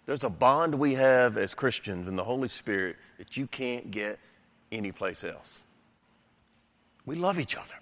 [0.06, 4.18] there's a bond we have as Christians in the Holy Spirit that you can't get
[4.70, 5.64] anyplace else.
[7.04, 7.74] We love each other.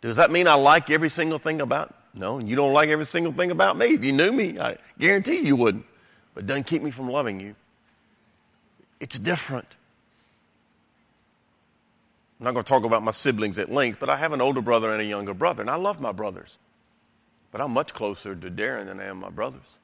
[0.00, 3.32] Does that mean I like every single thing about no, you don't like every single
[3.32, 3.88] thing about me.
[3.88, 5.84] If you knew me, I guarantee you wouldn't.
[6.34, 7.54] But it doesn't keep me from loving you.
[9.00, 9.66] It's different.
[12.40, 14.62] I'm not going to talk about my siblings at length, but I have an older
[14.62, 16.56] brother and a younger brother, and I love my brothers.
[17.50, 19.78] But I'm much closer to Darren than I am my brothers.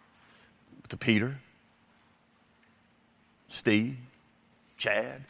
[0.88, 1.36] To Peter,
[3.48, 3.96] Steve,
[4.76, 5.22] Chad.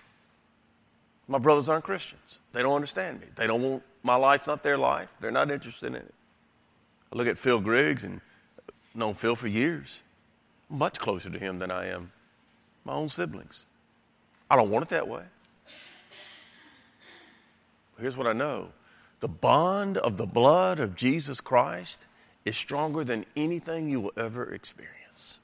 [1.29, 2.41] My brothers aren't Christians.
[2.53, 3.27] They don't understand me.
[3.37, 5.13] They don't want my life, not their life.
[5.21, 6.15] They're not interested in it.
[7.13, 8.21] I look at Phil Griggs and
[8.95, 10.03] known Phil for years.
[10.69, 12.11] Much closer to him than I am
[12.85, 13.67] my own siblings.
[14.51, 15.23] I don't want it that way.
[17.99, 18.69] here's what I know
[19.21, 22.09] the bond of the blood of Jesus Christ
[22.45, 25.41] is stronger than anything you will ever experience.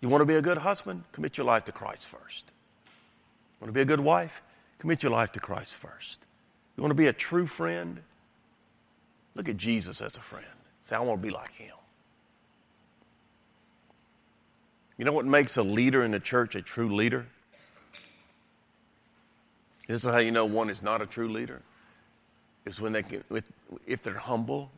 [0.00, 1.04] You want to be a good husband?
[1.12, 2.52] Commit your life to Christ first.
[3.60, 4.42] You Want to be a good wife?
[4.78, 6.26] Commit your life to Christ first.
[6.76, 8.00] You want to be a true friend?
[9.34, 10.44] Look at Jesus as a friend.
[10.80, 11.74] Say, I want to be like him.
[14.98, 17.26] You know what makes a leader in the church a true leader?
[19.86, 21.60] This is how you know one is not a true leader.
[22.64, 23.24] Is when they can,
[23.86, 24.70] if they're humble.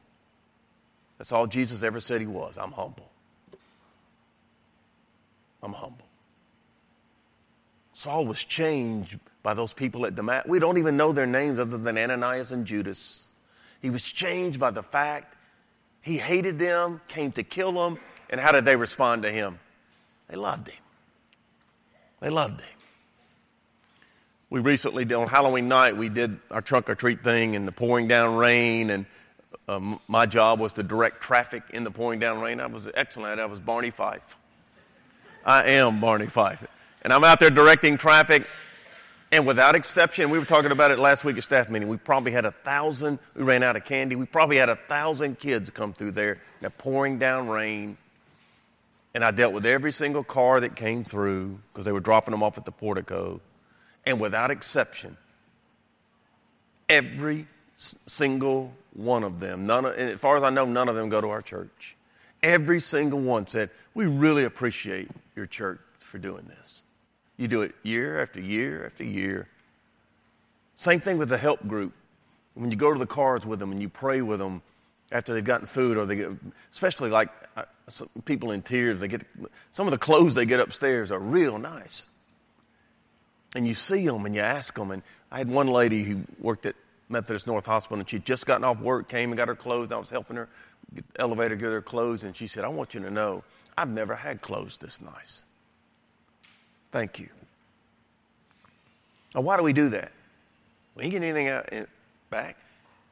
[1.18, 2.58] That's all Jesus ever said he was.
[2.58, 3.10] I'm humble.
[5.62, 6.06] I'm humble.
[7.92, 10.50] Saul was changed by those people at Damascus.
[10.50, 13.28] We don't even know their names other than Ananias and Judas.
[13.80, 15.36] He was changed by the fact
[16.02, 17.98] he hated them, came to kill them,
[18.28, 19.58] and how did they respond to him?
[20.28, 20.76] They loved him.
[22.20, 22.68] They loved him.
[24.50, 28.08] We recently, on Halloween night, we did our trunk or treat thing and the pouring
[28.08, 29.06] down rain, and
[29.68, 32.60] um, my job was to direct traffic in the pouring down rain.
[32.60, 33.40] I was excellent.
[33.40, 34.36] I was Barney Fife.
[35.44, 36.66] I am Barney Fife.
[37.02, 38.46] And I'm out there directing traffic,
[39.34, 41.88] and without exception, we were talking about it last week at staff meeting.
[41.88, 44.14] We probably had a thousand, we ran out of candy.
[44.14, 47.96] We probably had a thousand kids come through there the pouring down rain.
[49.12, 52.44] And I dealt with every single car that came through because they were dropping them
[52.44, 53.40] off at the portico.
[54.06, 55.16] And without exception,
[56.88, 60.96] every single one of them, none of, and as far as I know, none of
[60.96, 61.96] them go to our church.
[62.42, 66.82] Every single one said, We really appreciate your church for doing this.
[67.36, 69.48] You do it year after year after year.
[70.74, 71.92] Same thing with the help group.
[72.54, 74.62] When you go to the cars with them and you pray with them
[75.10, 76.30] after they've gotten food, or they get,
[76.70, 77.64] especially like uh,
[78.24, 79.22] people in tears, they get
[79.70, 82.06] some of the clothes they get upstairs are real nice.
[83.56, 84.90] And you see them and you ask them.
[84.90, 86.74] And I had one lady who worked at
[87.14, 89.90] Methodist North Hospital, and she'd just gotten off work, came and got her clothes.
[89.90, 90.48] I was helping her
[90.94, 93.42] get elevator, get her clothes, and she said, "I want you to know,
[93.78, 95.44] I've never had clothes this nice."
[96.92, 97.28] Thank you.
[99.34, 100.12] Now, why do we do that?
[100.94, 101.68] We ain't getting anything out,
[102.30, 102.56] back.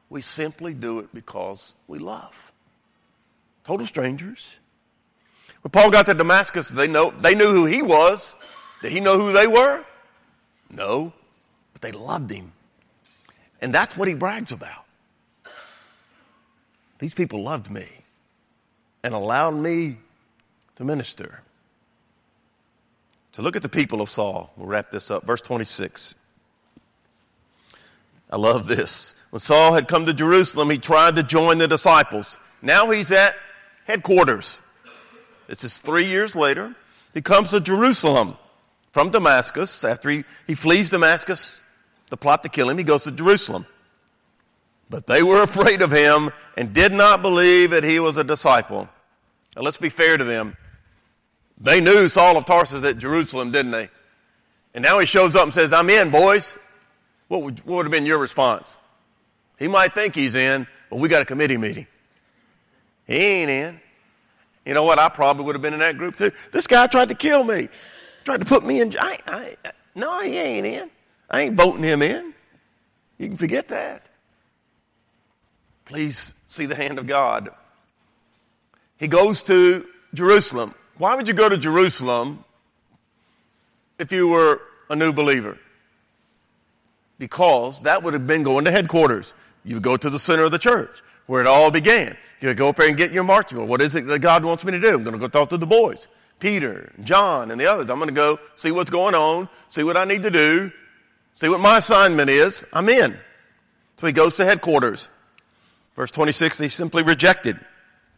[0.09, 2.51] We simply do it because we love.
[3.63, 4.59] Total strangers.
[5.61, 8.35] When Paul got to Damascus, they know they knew who he was.
[8.81, 9.83] Did he know who they were?
[10.69, 11.13] No,
[11.71, 12.51] but they loved him.
[13.63, 14.83] And that's what he brags about.
[16.99, 17.87] These people loved me
[19.03, 19.97] and allowed me
[20.75, 21.39] to minister.
[23.31, 24.51] So look at the people of Saul.
[24.57, 25.25] We'll wrap this up.
[25.25, 26.13] Verse 26.
[28.29, 29.15] I love this.
[29.29, 32.37] When Saul had come to Jerusalem, he tried to join the disciples.
[32.61, 33.33] Now he's at
[33.85, 34.61] headquarters.
[35.47, 36.75] This is three years later.
[37.13, 38.35] He comes to Jerusalem
[38.91, 39.85] from Damascus.
[39.85, 41.61] After he, he flees Damascus,
[42.13, 43.65] the plot to kill him, he goes to Jerusalem.
[44.87, 48.87] But they were afraid of him and did not believe that he was a disciple.
[49.55, 50.55] Now let's be fair to them.
[51.59, 53.89] They knew Saul of Tarsus at Jerusalem, didn't they?
[54.75, 56.55] And now he shows up and says, I'm in, boys.
[57.29, 58.77] What would, what would have been your response?
[59.57, 61.87] He might think he's in, but we got a committee meeting.
[63.07, 63.81] He ain't in.
[64.67, 64.99] You know what?
[64.99, 66.31] I probably would have been in that group too.
[66.51, 67.69] This guy tried to kill me,
[68.23, 68.93] tried to put me in.
[68.99, 69.55] I, I,
[69.95, 70.91] no, he ain't in.
[71.33, 72.31] I ain't voting him in.
[73.17, 74.05] You can forget that.
[75.83, 77.49] Please see the hand of God.
[78.97, 80.75] He goes to Jerusalem.
[80.99, 82.45] Why would you go to Jerusalem
[83.97, 85.57] if you were a new believer?
[87.17, 89.33] Because that would have been going to headquarters.
[89.65, 92.15] You would go to the center of the church where it all began.
[92.41, 93.69] You go up there and get your marching order.
[93.69, 94.89] What is it that God wants me to do?
[94.89, 96.07] I'm going to go talk to the boys.
[96.39, 97.89] Peter, John, and the others.
[97.89, 100.71] I'm going to go see what's going on, see what I need to do,
[101.35, 102.65] see what my assignment is.
[102.73, 103.17] I'm in.
[103.97, 105.09] So he goes to headquarters.
[105.95, 107.59] Verse 26, they simply rejected.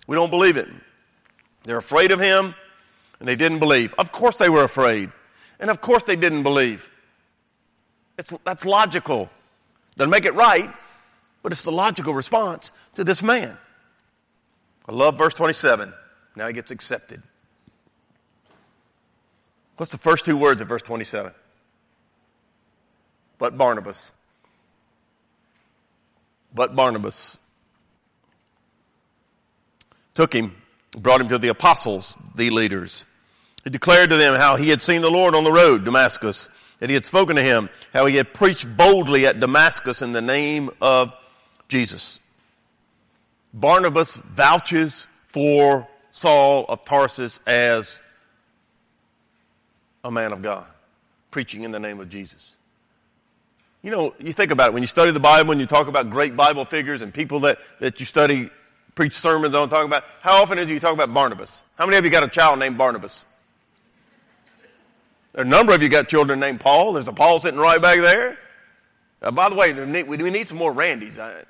[0.08, 0.67] We don't believe it.
[1.63, 2.56] They're afraid of him
[3.19, 3.93] and they didn't believe.
[3.97, 5.10] Of course they were afraid.
[5.60, 6.89] And of course they didn't believe.
[8.17, 9.30] It's, that's logical.
[9.97, 10.70] Doesn't make it right,
[11.43, 13.57] but it's the logical response to this man.
[14.88, 15.93] I love verse 27.
[16.36, 17.22] Now he gets accepted.
[19.78, 21.34] What's the first two words of verse 27?
[23.38, 24.11] But Barnabas.
[26.53, 27.38] But Barnabas
[30.13, 30.55] took him
[30.97, 33.05] brought him to the apostles, the leaders.
[33.63, 36.89] He declared to them how he had seen the Lord on the road, Damascus, that
[36.89, 40.69] he had spoken to him, how he had preached boldly at Damascus in the name
[40.81, 41.13] of
[41.67, 42.19] Jesus.
[43.53, 48.01] Barnabas vouches for Saul of Tarsus as
[50.03, 50.65] a man of God,
[51.31, 52.55] preaching in the name of Jesus.
[53.86, 56.09] You know, you think about it, when you study the Bible and you talk about
[56.09, 58.49] great Bible figures and people that, that you study,
[58.95, 61.63] preach sermons on, talk about, how often do you talk about Barnabas?
[61.75, 63.25] How many of you got a child named Barnabas?
[65.33, 66.93] There are a number of you got children named Paul.
[66.93, 68.39] There's a Paul sitting right back there.
[69.21, 69.71] Uh, by the way,
[70.03, 71.19] we need some more Randys.
[71.19, 71.43] I,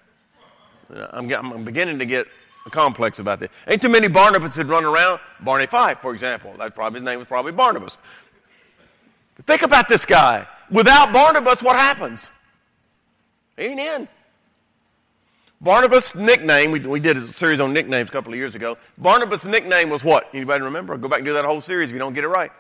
[1.12, 2.28] I'm, I'm beginning to get
[2.66, 3.50] a complex about this.
[3.66, 5.22] Ain't too many Barnabas that run around.
[5.40, 6.54] Barney Fife, for example.
[6.58, 7.98] That probably his name was probably Barnabas.
[9.44, 10.48] Think about this guy.
[10.72, 12.30] Without Barnabas, what happens?
[13.58, 14.08] He ain't in.
[15.62, 18.78] Barnabas' nickname, we, we did a series on nicknames a couple of years ago.
[18.98, 20.28] Barnabas' nickname was what?
[20.34, 20.98] Anybody remember?
[20.98, 22.52] Go back and do that whole series if you don't get it right.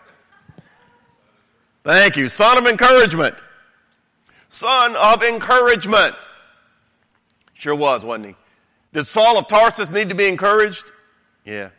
[1.83, 2.29] Thank you.
[2.29, 3.35] Son of encouragement.
[4.49, 6.15] Son of encouragement.
[7.53, 8.35] Sure was, wasn't he?
[8.93, 10.85] Did Saul of Tarsus need to be encouraged?
[11.43, 11.69] Yeah.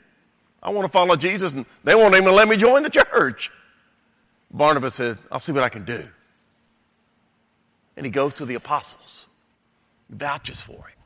[0.62, 3.50] I want to follow Jesus and they won't even let me join the church.
[4.50, 6.04] Barnabas says, I'll see what I can do.
[7.96, 9.26] And he goes to the apostles.
[10.08, 10.98] He vouches for him.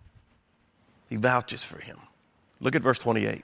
[1.09, 1.99] He vouches for him.
[2.61, 3.43] Look at verse 28.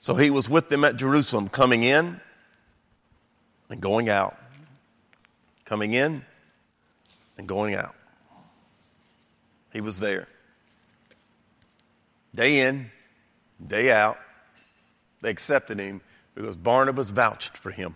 [0.00, 2.20] So he was with them at Jerusalem, coming in
[3.70, 4.36] and going out.
[5.64, 6.24] Coming in
[7.38, 7.94] and going out.
[9.72, 10.26] He was there.
[12.34, 12.90] Day in,
[13.64, 14.18] day out.
[15.20, 16.00] They accepted him
[16.34, 17.94] because Barnabas vouched for him.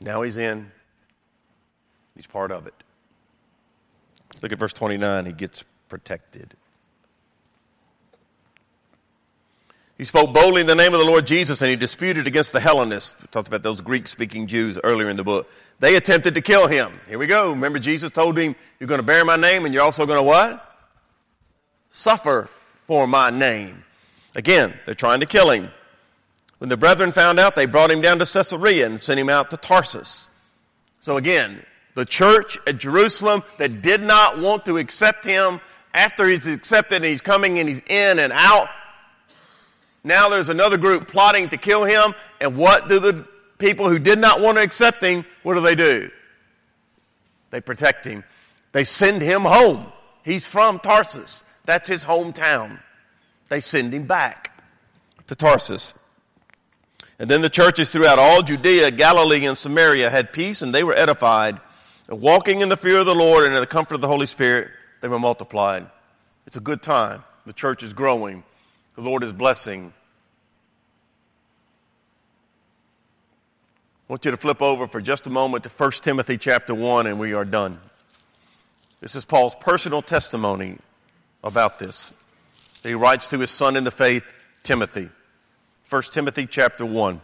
[0.00, 0.70] Now he's in,
[2.14, 2.74] he's part of it.
[4.42, 5.26] Look at verse 29.
[5.26, 6.54] He gets protected.
[9.96, 12.58] He spoke boldly in the name of the Lord Jesus and he disputed against the
[12.58, 13.14] Hellenists.
[13.20, 15.48] We talked about those Greek speaking Jews earlier in the book.
[15.78, 16.92] They attempted to kill him.
[17.08, 17.50] Here we go.
[17.50, 20.22] Remember Jesus told him, you're going to bear my name and you're also going to
[20.22, 20.62] what?
[21.90, 22.48] Suffer
[22.86, 23.84] for my name.
[24.34, 25.70] Again, they're trying to kill him.
[26.64, 29.50] When the brethren found out, they brought him down to Caesarea and sent him out
[29.50, 30.30] to Tarsus.
[30.98, 31.62] So again,
[31.94, 35.60] the church at Jerusalem that did not want to accept him
[35.92, 38.68] after he's accepted and he's coming and he's in and out
[40.04, 42.14] now there's another group plotting to kill him.
[42.40, 43.26] And what do the
[43.58, 46.10] people who did not want to accept him, what do they do?
[47.50, 48.22] They protect him.
[48.72, 49.86] They send him home.
[50.22, 51.44] He's from Tarsus.
[51.64, 52.80] That's his hometown.
[53.48, 54.50] They send him back
[55.26, 55.94] to Tarsus.
[57.18, 60.94] And then the churches throughout all Judea, Galilee, and Samaria had peace and they were
[60.94, 61.60] edified.
[62.08, 64.26] And walking in the fear of the Lord and in the comfort of the Holy
[64.26, 65.86] Spirit, they were multiplied.
[66.46, 67.24] It's a good time.
[67.46, 68.42] The church is growing.
[68.96, 69.92] The Lord is blessing.
[74.08, 77.06] I want you to flip over for just a moment to 1 Timothy chapter 1
[77.06, 77.78] and we are done.
[79.00, 80.78] This is Paul's personal testimony
[81.42, 82.12] about this.
[82.82, 84.24] He writes to his son in the faith,
[84.62, 85.08] Timothy.
[85.94, 87.20] 1 Timothy chapter 1.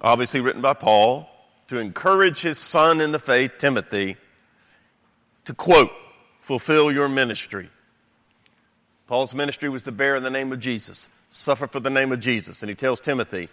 [0.00, 1.30] obviously written by Paul,
[1.68, 4.16] to encourage his son in the faith, Timothy,
[5.44, 5.92] to quote,
[6.40, 7.70] fulfill your ministry.
[9.06, 12.18] Paul's ministry was to bear in the name of Jesus, suffer for the name of
[12.18, 12.64] Jesus.
[12.64, 13.48] And he tells Timothy,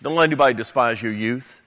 [0.00, 1.60] don't let anybody despise your youth.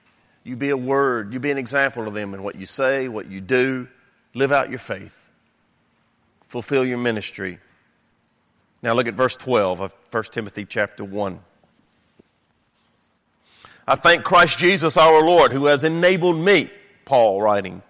[0.43, 3.29] You be a word, you be an example to them in what you say, what
[3.29, 3.87] you do.
[4.33, 5.29] Live out your faith.
[6.47, 7.59] Fulfill your ministry.
[8.81, 11.39] Now look at verse 12 of 1 Timothy chapter 1.
[13.87, 16.69] I thank Christ Jesus our Lord who has enabled me,
[17.05, 17.81] Paul writing,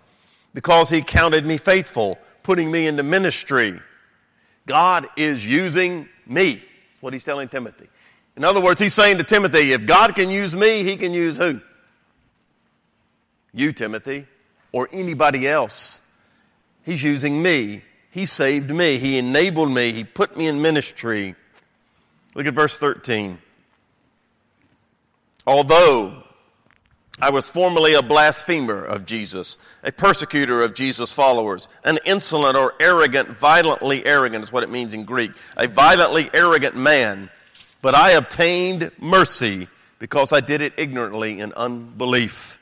[0.54, 3.80] because he counted me faithful, putting me into ministry.
[4.66, 6.56] God is using me.
[6.56, 7.88] That's what he's telling Timothy.
[8.36, 11.38] In other words, he's saying to Timothy, if God can use me, he can use
[11.38, 11.60] who?
[13.54, 14.26] You, Timothy,
[14.72, 16.02] or anybody else.
[16.84, 17.82] He's using me.
[18.10, 18.98] He saved me.
[18.98, 19.94] He enabled me.
[19.94, 21.36] He put me in ministry.
[22.36, 23.38] Look at verse 13.
[25.46, 26.24] Although
[27.20, 32.74] I was formerly a blasphemer of Jesus, a persecutor of Jesus' followers, an insolent or
[32.80, 37.30] arrogant, violently arrogant is what it means in Greek, a violently arrogant man,
[37.82, 39.68] but I obtained mercy
[40.00, 42.58] because I did it ignorantly in unbelief.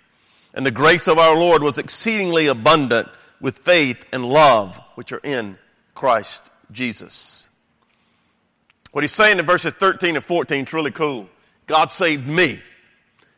[0.54, 3.08] And the grace of our Lord was exceedingly abundant
[3.40, 5.58] with faith and love which are in
[5.96, 7.50] Christ Jesus.
[8.92, 11.30] What he's saying in verses 13 and 14 is really cool.
[11.68, 12.60] God saved me.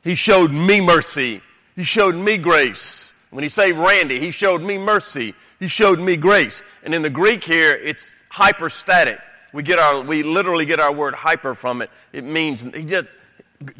[0.03, 1.41] He showed me mercy.
[1.75, 3.13] He showed me grace.
[3.29, 5.33] When he saved Randy, he showed me mercy.
[5.59, 6.61] He showed me grace.
[6.83, 9.19] And in the Greek here, it's hyperstatic.
[9.53, 11.89] We get our, we literally get our word hyper from it.
[12.11, 13.07] It means, he just,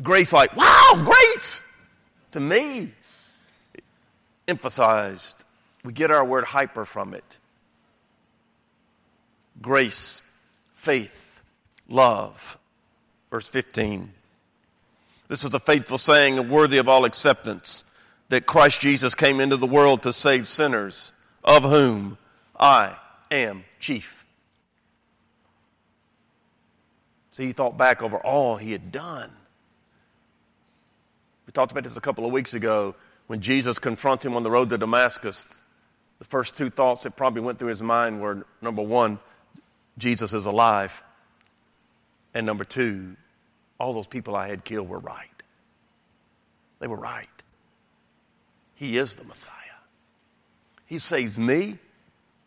[0.02, 1.62] grace like, wow, grace!
[2.32, 2.92] To me,
[4.48, 5.44] emphasized.
[5.84, 7.39] We get our word hyper from it.
[9.62, 10.22] grace,
[10.74, 11.41] faith,
[11.88, 12.58] love.
[13.30, 14.12] Verse 15.
[15.28, 17.84] This is a faithful saying and worthy of all acceptance
[18.30, 21.14] that Christ Jesus came into the world to save sinners,
[21.44, 22.18] of whom
[22.60, 22.98] I
[23.32, 24.26] am chief.
[27.32, 29.32] See, he thought back over all he had done.
[31.48, 32.96] We talked about this a couple of weeks ago
[33.28, 35.62] when Jesus confronted him on the road to Damascus.
[36.20, 39.20] The first two thoughts that probably went through his mind were number one,
[39.98, 41.04] Jesus is alive.
[42.34, 43.16] And number two,
[43.80, 45.30] all those people I had killed were right.
[46.80, 47.28] They were right.
[48.76, 49.54] He is the Messiah.
[50.86, 51.78] He saves me.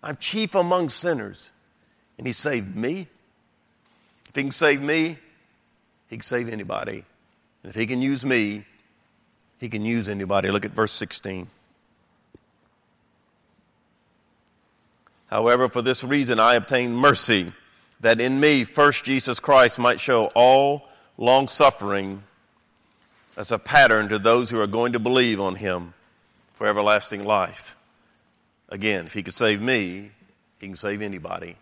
[0.03, 1.53] I'm chief among sinners.
[2.19, 3.09] And He saved me.
[4.29, 5.19] If He can save me,
[6.09, 7.05] He can save anybody.
[7.63, 8.65] And if He can use me,
[9.59, 10.51] He can use anybody.
[10.51, 11.49] Look at verse 16.
[15.29, 17.53] However, for this reason I obtained mercy,
[18.01, 20.89] that in me first Jesus Christ might show all
[21.19, 22.23] long suffering
[23.37, 25.95] as a pattern to those who are going to believe on him
[26.55, 27.77] for everlasting life.
[28.69, 30.11] Again, if he could save me,
[30.59, 31.57] he can save anybody.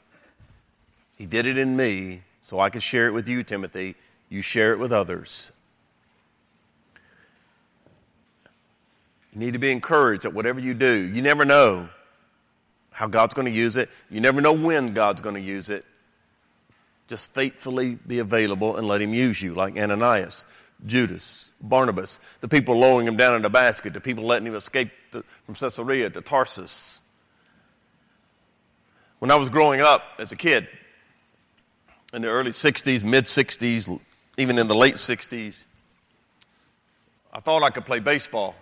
[1.17, 3.95] He did it in me, so I could share it with you, Timothy.
[4.29, 5.53] You share it with others.
[9.35, 11.89] You need to be encouraged that whatever you do, you never know
[12.91, 13.91] how God's going to use it.
[14.09, 15.85] You never know when God's going to use it.
[17.09, 20.45] Just faithfully be available and let Him use you, like Ananias,
[20.87, 24.91] Judas, Barnabas, the people lowering him down in a basket, the people letting him escape
[25.13, 27.01] to, from Caesarea to Tarsus.
[29.19, 30.69] When I was growing up as a kid,
[32.13, 34.01] in the early 60s, mid 60s,
[34.39, 35.65] even in the late 60s,
[37.33, 38.55] I thought I could play baseball.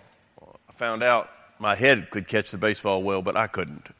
[0.75, 3.89] I found out my head could catch the baseball well, but I couldn't.
[3.89, 3.93] I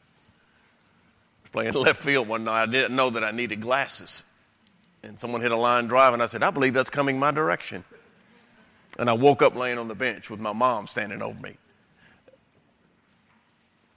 [1.43, 2.63] was playing left field one night.
[2.63, 4.25] I didn't know that I needed glasses
[5.03, 7.83] and someone hit a line drive, and I said, I believe that's coming my direction.
[8.97, 11.57] And I woke up laying on the bench with my mom standing over me.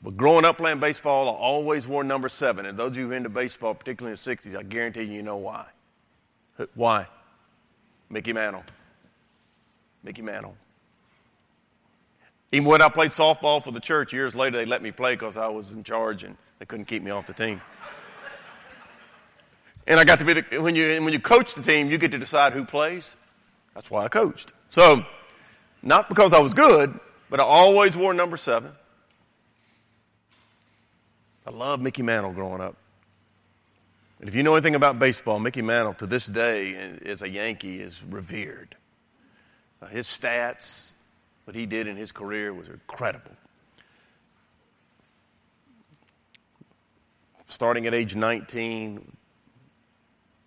[0.03, 2.67] But growing up playing baseball, I always wore number seven.
[2.67, 5.23] And those of you who into baseball, particularly in the 60s, I guarantee you, you
[5.23, 5.67] know why.
[6.75, 7.07] Why?
[8.11, 8.65] Mickey Mantle.
[10.03, 10.57] Mickey Mantle.
[12.53, 15.37] Even when I played softball for the church years later, they let me play because
[15.37, 17.61] I was in charge and they couldn't keep me off the team.
[19.87, 22.11] And I got to be the, when you, when you coach the team, you get
[22.13, 23.15] to decide who plays.
[23.75, 24.53] That's why I coached.
[24.71, 25.05] So,
[25.83, 26.99] not because I was good,
[27.31, 28.73] but I always wore number seven.
[31.47, 32.77] I love Mickey Mantle growing up.
[34.19, 36.75] And if you know anything about baseball, Mickey Mantle to this day
[37.05, 38.75] as a Yankee is revered.
[39.81, 40.95] Uh, his stats,
[41.47, 43.31] what he did in his career was incredible.
[47.45, 49.17] Starting at age 19,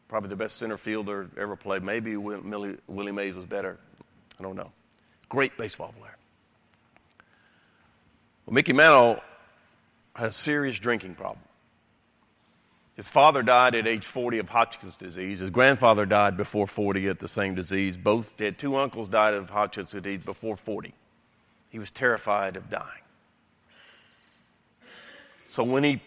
[0.09, 1.81] probably the best center fielder ever played.
[1.83, 2.77] Maybe Willie,
[3.11, 3.79] Mays was better.
[4.37, 4.71] I don't know.
[5.29, 6.17] Great baseball player.
[8.45, 9.21] Well, Mickey Mantle
[10.15, 11.39] had a serious drinking problem.
[12.99, 15.39] His father died at age 40 of Hodgkin's disease.
[15.39, 17.95] His grandfather died before 40 at the same disease.
[17.95, 20.93] Both had two uncles died of Hodgkin's disease before 40.
[21.69, 22.83] He was terrified of dying.
[25.47, 26.01] So when he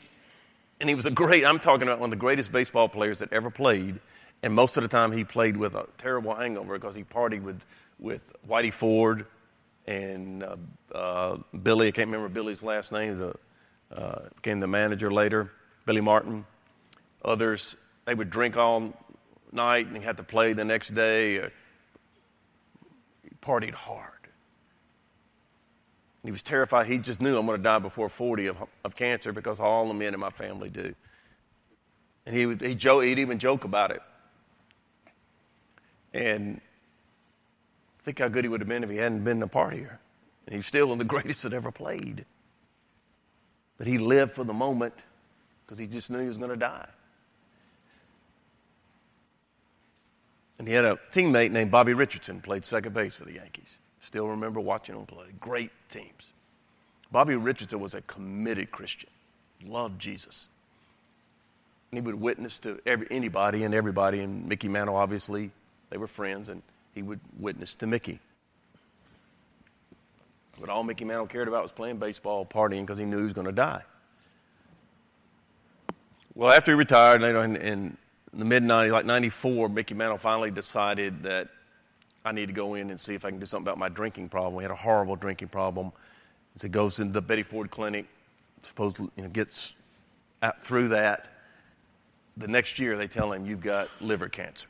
[0.81, 3.33] and he was a great, I'm talking about one of the greatest baseball players that
[3.33, 3.99] ever played.
[4.43, 7.65] And most of the time he played with a terrible hangover because he partied with,
[8.01, 9.25] with Whitey Ford
[9.87, 10.57] and uh,
[10.95, 13.35] uh, Billy, I can't remember Billy's last name, the,
[13.91, 15.51] uh, became the manager later,
[15.87, 16.45] Billy Martin.
[17.25, 18.93] Others, they would drink all
[19.53, 21.41] night and had to play the next day.
[23.23, 24.09] He partied hard.
[26.25, 26.87] He was terrified.
[26.87, 29.95] He just knew I'm going to die before 40 of, of cancer because all the
[29.95, 30.95] men in my family do.
[32.27, 34.03] And he would, he joke, he'd even joke about it.
[36.15, 36.61] And
[38.05, 39.99] think how good he would have been if he hadn't been a partier.
[40.47, 42.25] And he's still one of the greatest that ever played.
[43.79, 44.95] But he lived for the moment
[45.65, 46.89] because he just knew he was going to die.
[50.63, 53.81] And he had a teammate named Bobby Richardson, played second base for the Yankees.
[53.99, 55.27] Still remember watching him play.
[55.41, 56.31] Great teams.
[57.11, 59.11] Bobby Richardson was a committed Christian,
[59.67, 60.49] loved Jesus.
[61.91, 65.51] And he would witness to every, anybody and everybody, and Mickey Mantle, obviously,
[65.91, 66.63] they were friends, and
[66.95, 68.21] he would witness to Mickey.
[70.61, 73.33] But all Mickey Mantle cared about was playing baseball, partying, because he knew he was
[73.33, 73.83] going to die.
[76.37, 77.97] Well, after he retired, you know,
[78.33, 81.49] in, the mid 90s, like 94, Mickey Mantle finally decided that
[82.25, 84.29] I need to go in and see if I can do something about my drinking
[84.29, 84.55] problem.
[84.55, 85.93] We had a horrible drinking problem.
[86.57, 88.07] So he goes into the Betty Ford Clinic,
[88.61, 89.73] supposedly you know, gets
[90.43, 91.29] out through that.
[92.37, 94.69] the next year they tell him, You've got liver cancer.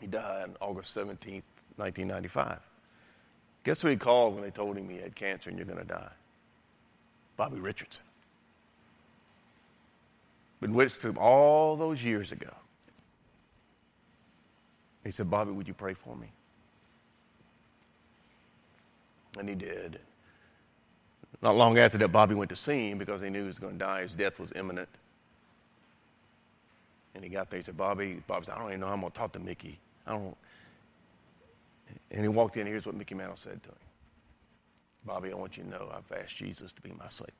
[0.00, 1.44] He died on August 17th,
[1.76, 2.71] 1995.
[3.64, 5.84] Guess who he called when they told him he had cancer and you're going to
[5.84, 6.10] die?
[7.36, 8.04] Bobby Richardson.
[10.60, 12.52] Been witness to him all those years ago.
[15.04, 16.28] He said, Bobby, would you pray for me?
[19.38, 19.98] And he did.
[21.40, 23.72] Not long after that, Bobby went to see him because he knew he was going
[23.72, 24.02] to die.
[24.02, 24.88] His death was imminent.
[27.14, 27.58] And he got there.
[27.58, 29.40] He said, Bobby, Bobby said, I don't even know how I'm going to talk to
[29.40, 29.78] Mickey.
[30.06, 30.36] I don't.
[32.10, 32.66] And he walked in.
[32.66, 33.76] Here's what Mickey Mantle said to him
[35.04, 37.32] Bobby, I want you to know I've asked Jesus to be my Savior.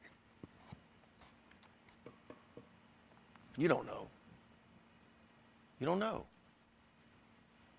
[3.57, 4.09] You don't know.
[5.79, 6.25] You don't know.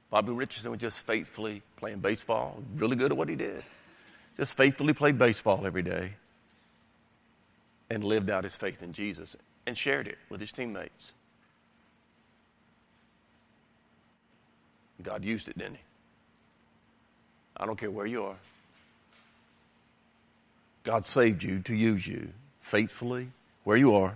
[0.10, 3.64] Bobby Richardson was just faithfully playing baseball, really good at what he did.
[4.38, 6.14] Just faithfully played baseball every day
[7.90, 11.14] and lived out his faith in Jesus and shared it with his teammates.
[15.02, 15.82] God used it, didn't he?
[17.58, 18.36] I don't care where you are.
[20.84, 22.30] God saved you to use you
[22.62, 23.28] faithfully
[23.64, 24.16] where you are.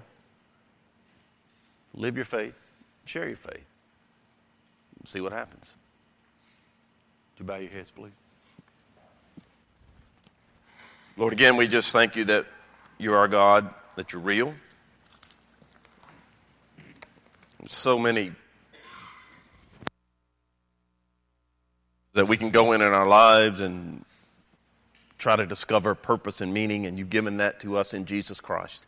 [1.94, 2.54] Live your faith,
[3.06, 3.64] share your faith.
[5.06, 5.76] See what happens.
[7.34, 8.12] Would you bow your heads, please?
[11.16, 12.46] Lord, again, we just thank you that
[12.98, 14.54] you're our God, that you're real.
[17.66, 18.34] So many
[22.18, 24.04] that we can go in in our lives and
[25.20, 28.88] try to discover purpose and meaning, and you've given that to us in Jesus Christ.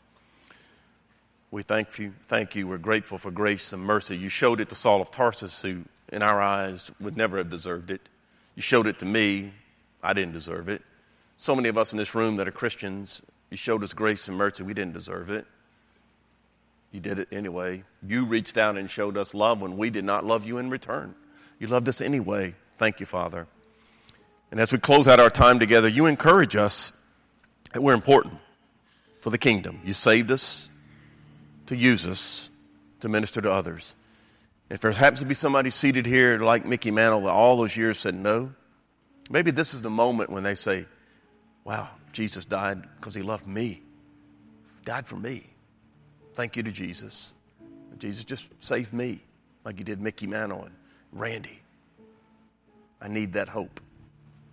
[1.51, 2.13] We thank you.
[2.27, 2.67] Thank you.
[2.67, 4.17] We're grateful for grace and mercy.
[4.17, 7.91] You showed it to Saul of Tarsus, who, in our eyes, would never have deserved
[7.91, 8.01] it.
[8.55, 9.53] You showed it to me.
[10.01, 10.81] I didn't deserve it.
[11.37, 13.21] So many of us in this room that are Christians,
[13.51, 14.63] you showed us grace and mercy.
[14.63, 15.45] We didn't deserve it.
[16.91, 17.83] You did it anyway.
[18.01, 21.13] You reached out and showed us love when we did not love you in return.
[21.59, 22.55] You loved us anyway.
[22.79, 23.45] Thank you, Father.
[24.51, 26.93] And as we close out our time together, you encourage us
[27.73, 28.35] that we're important
[29.21, 29.81] for the kingdom.
[29.83, 30.69] You saved us
[31.67, 32.49] to use us
[33.01, 33.95] to minister to others.
[34.69, 37.99] If there happens to be somebody seated here like Mickey Mantle that all those years
[37.99, 38.53] said no,
[39.29, 40.85] maybe this is the moment when they say,
[41.65, 43.81] wow, Jesus died because he loved me,
[44.85, 45.45] died for me.
[46.33, 47.33] Thank you to Jesus.
[47.97, 49.19] Jesus just saved me
[49.65, 50.75] like he did Mickey Mantle and
[51.11, 51.58] Randy.
[53.01, 53.79] I need that hope.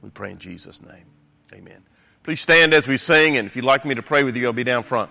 [0.03, 1.07] We pray in Jesus' name.
[1.53, 1.83] Amen.
[2.23, 4.53] Please stand as we sing, and if you'd like me to pray with you, I'll
[4.53, 5.11] be down front.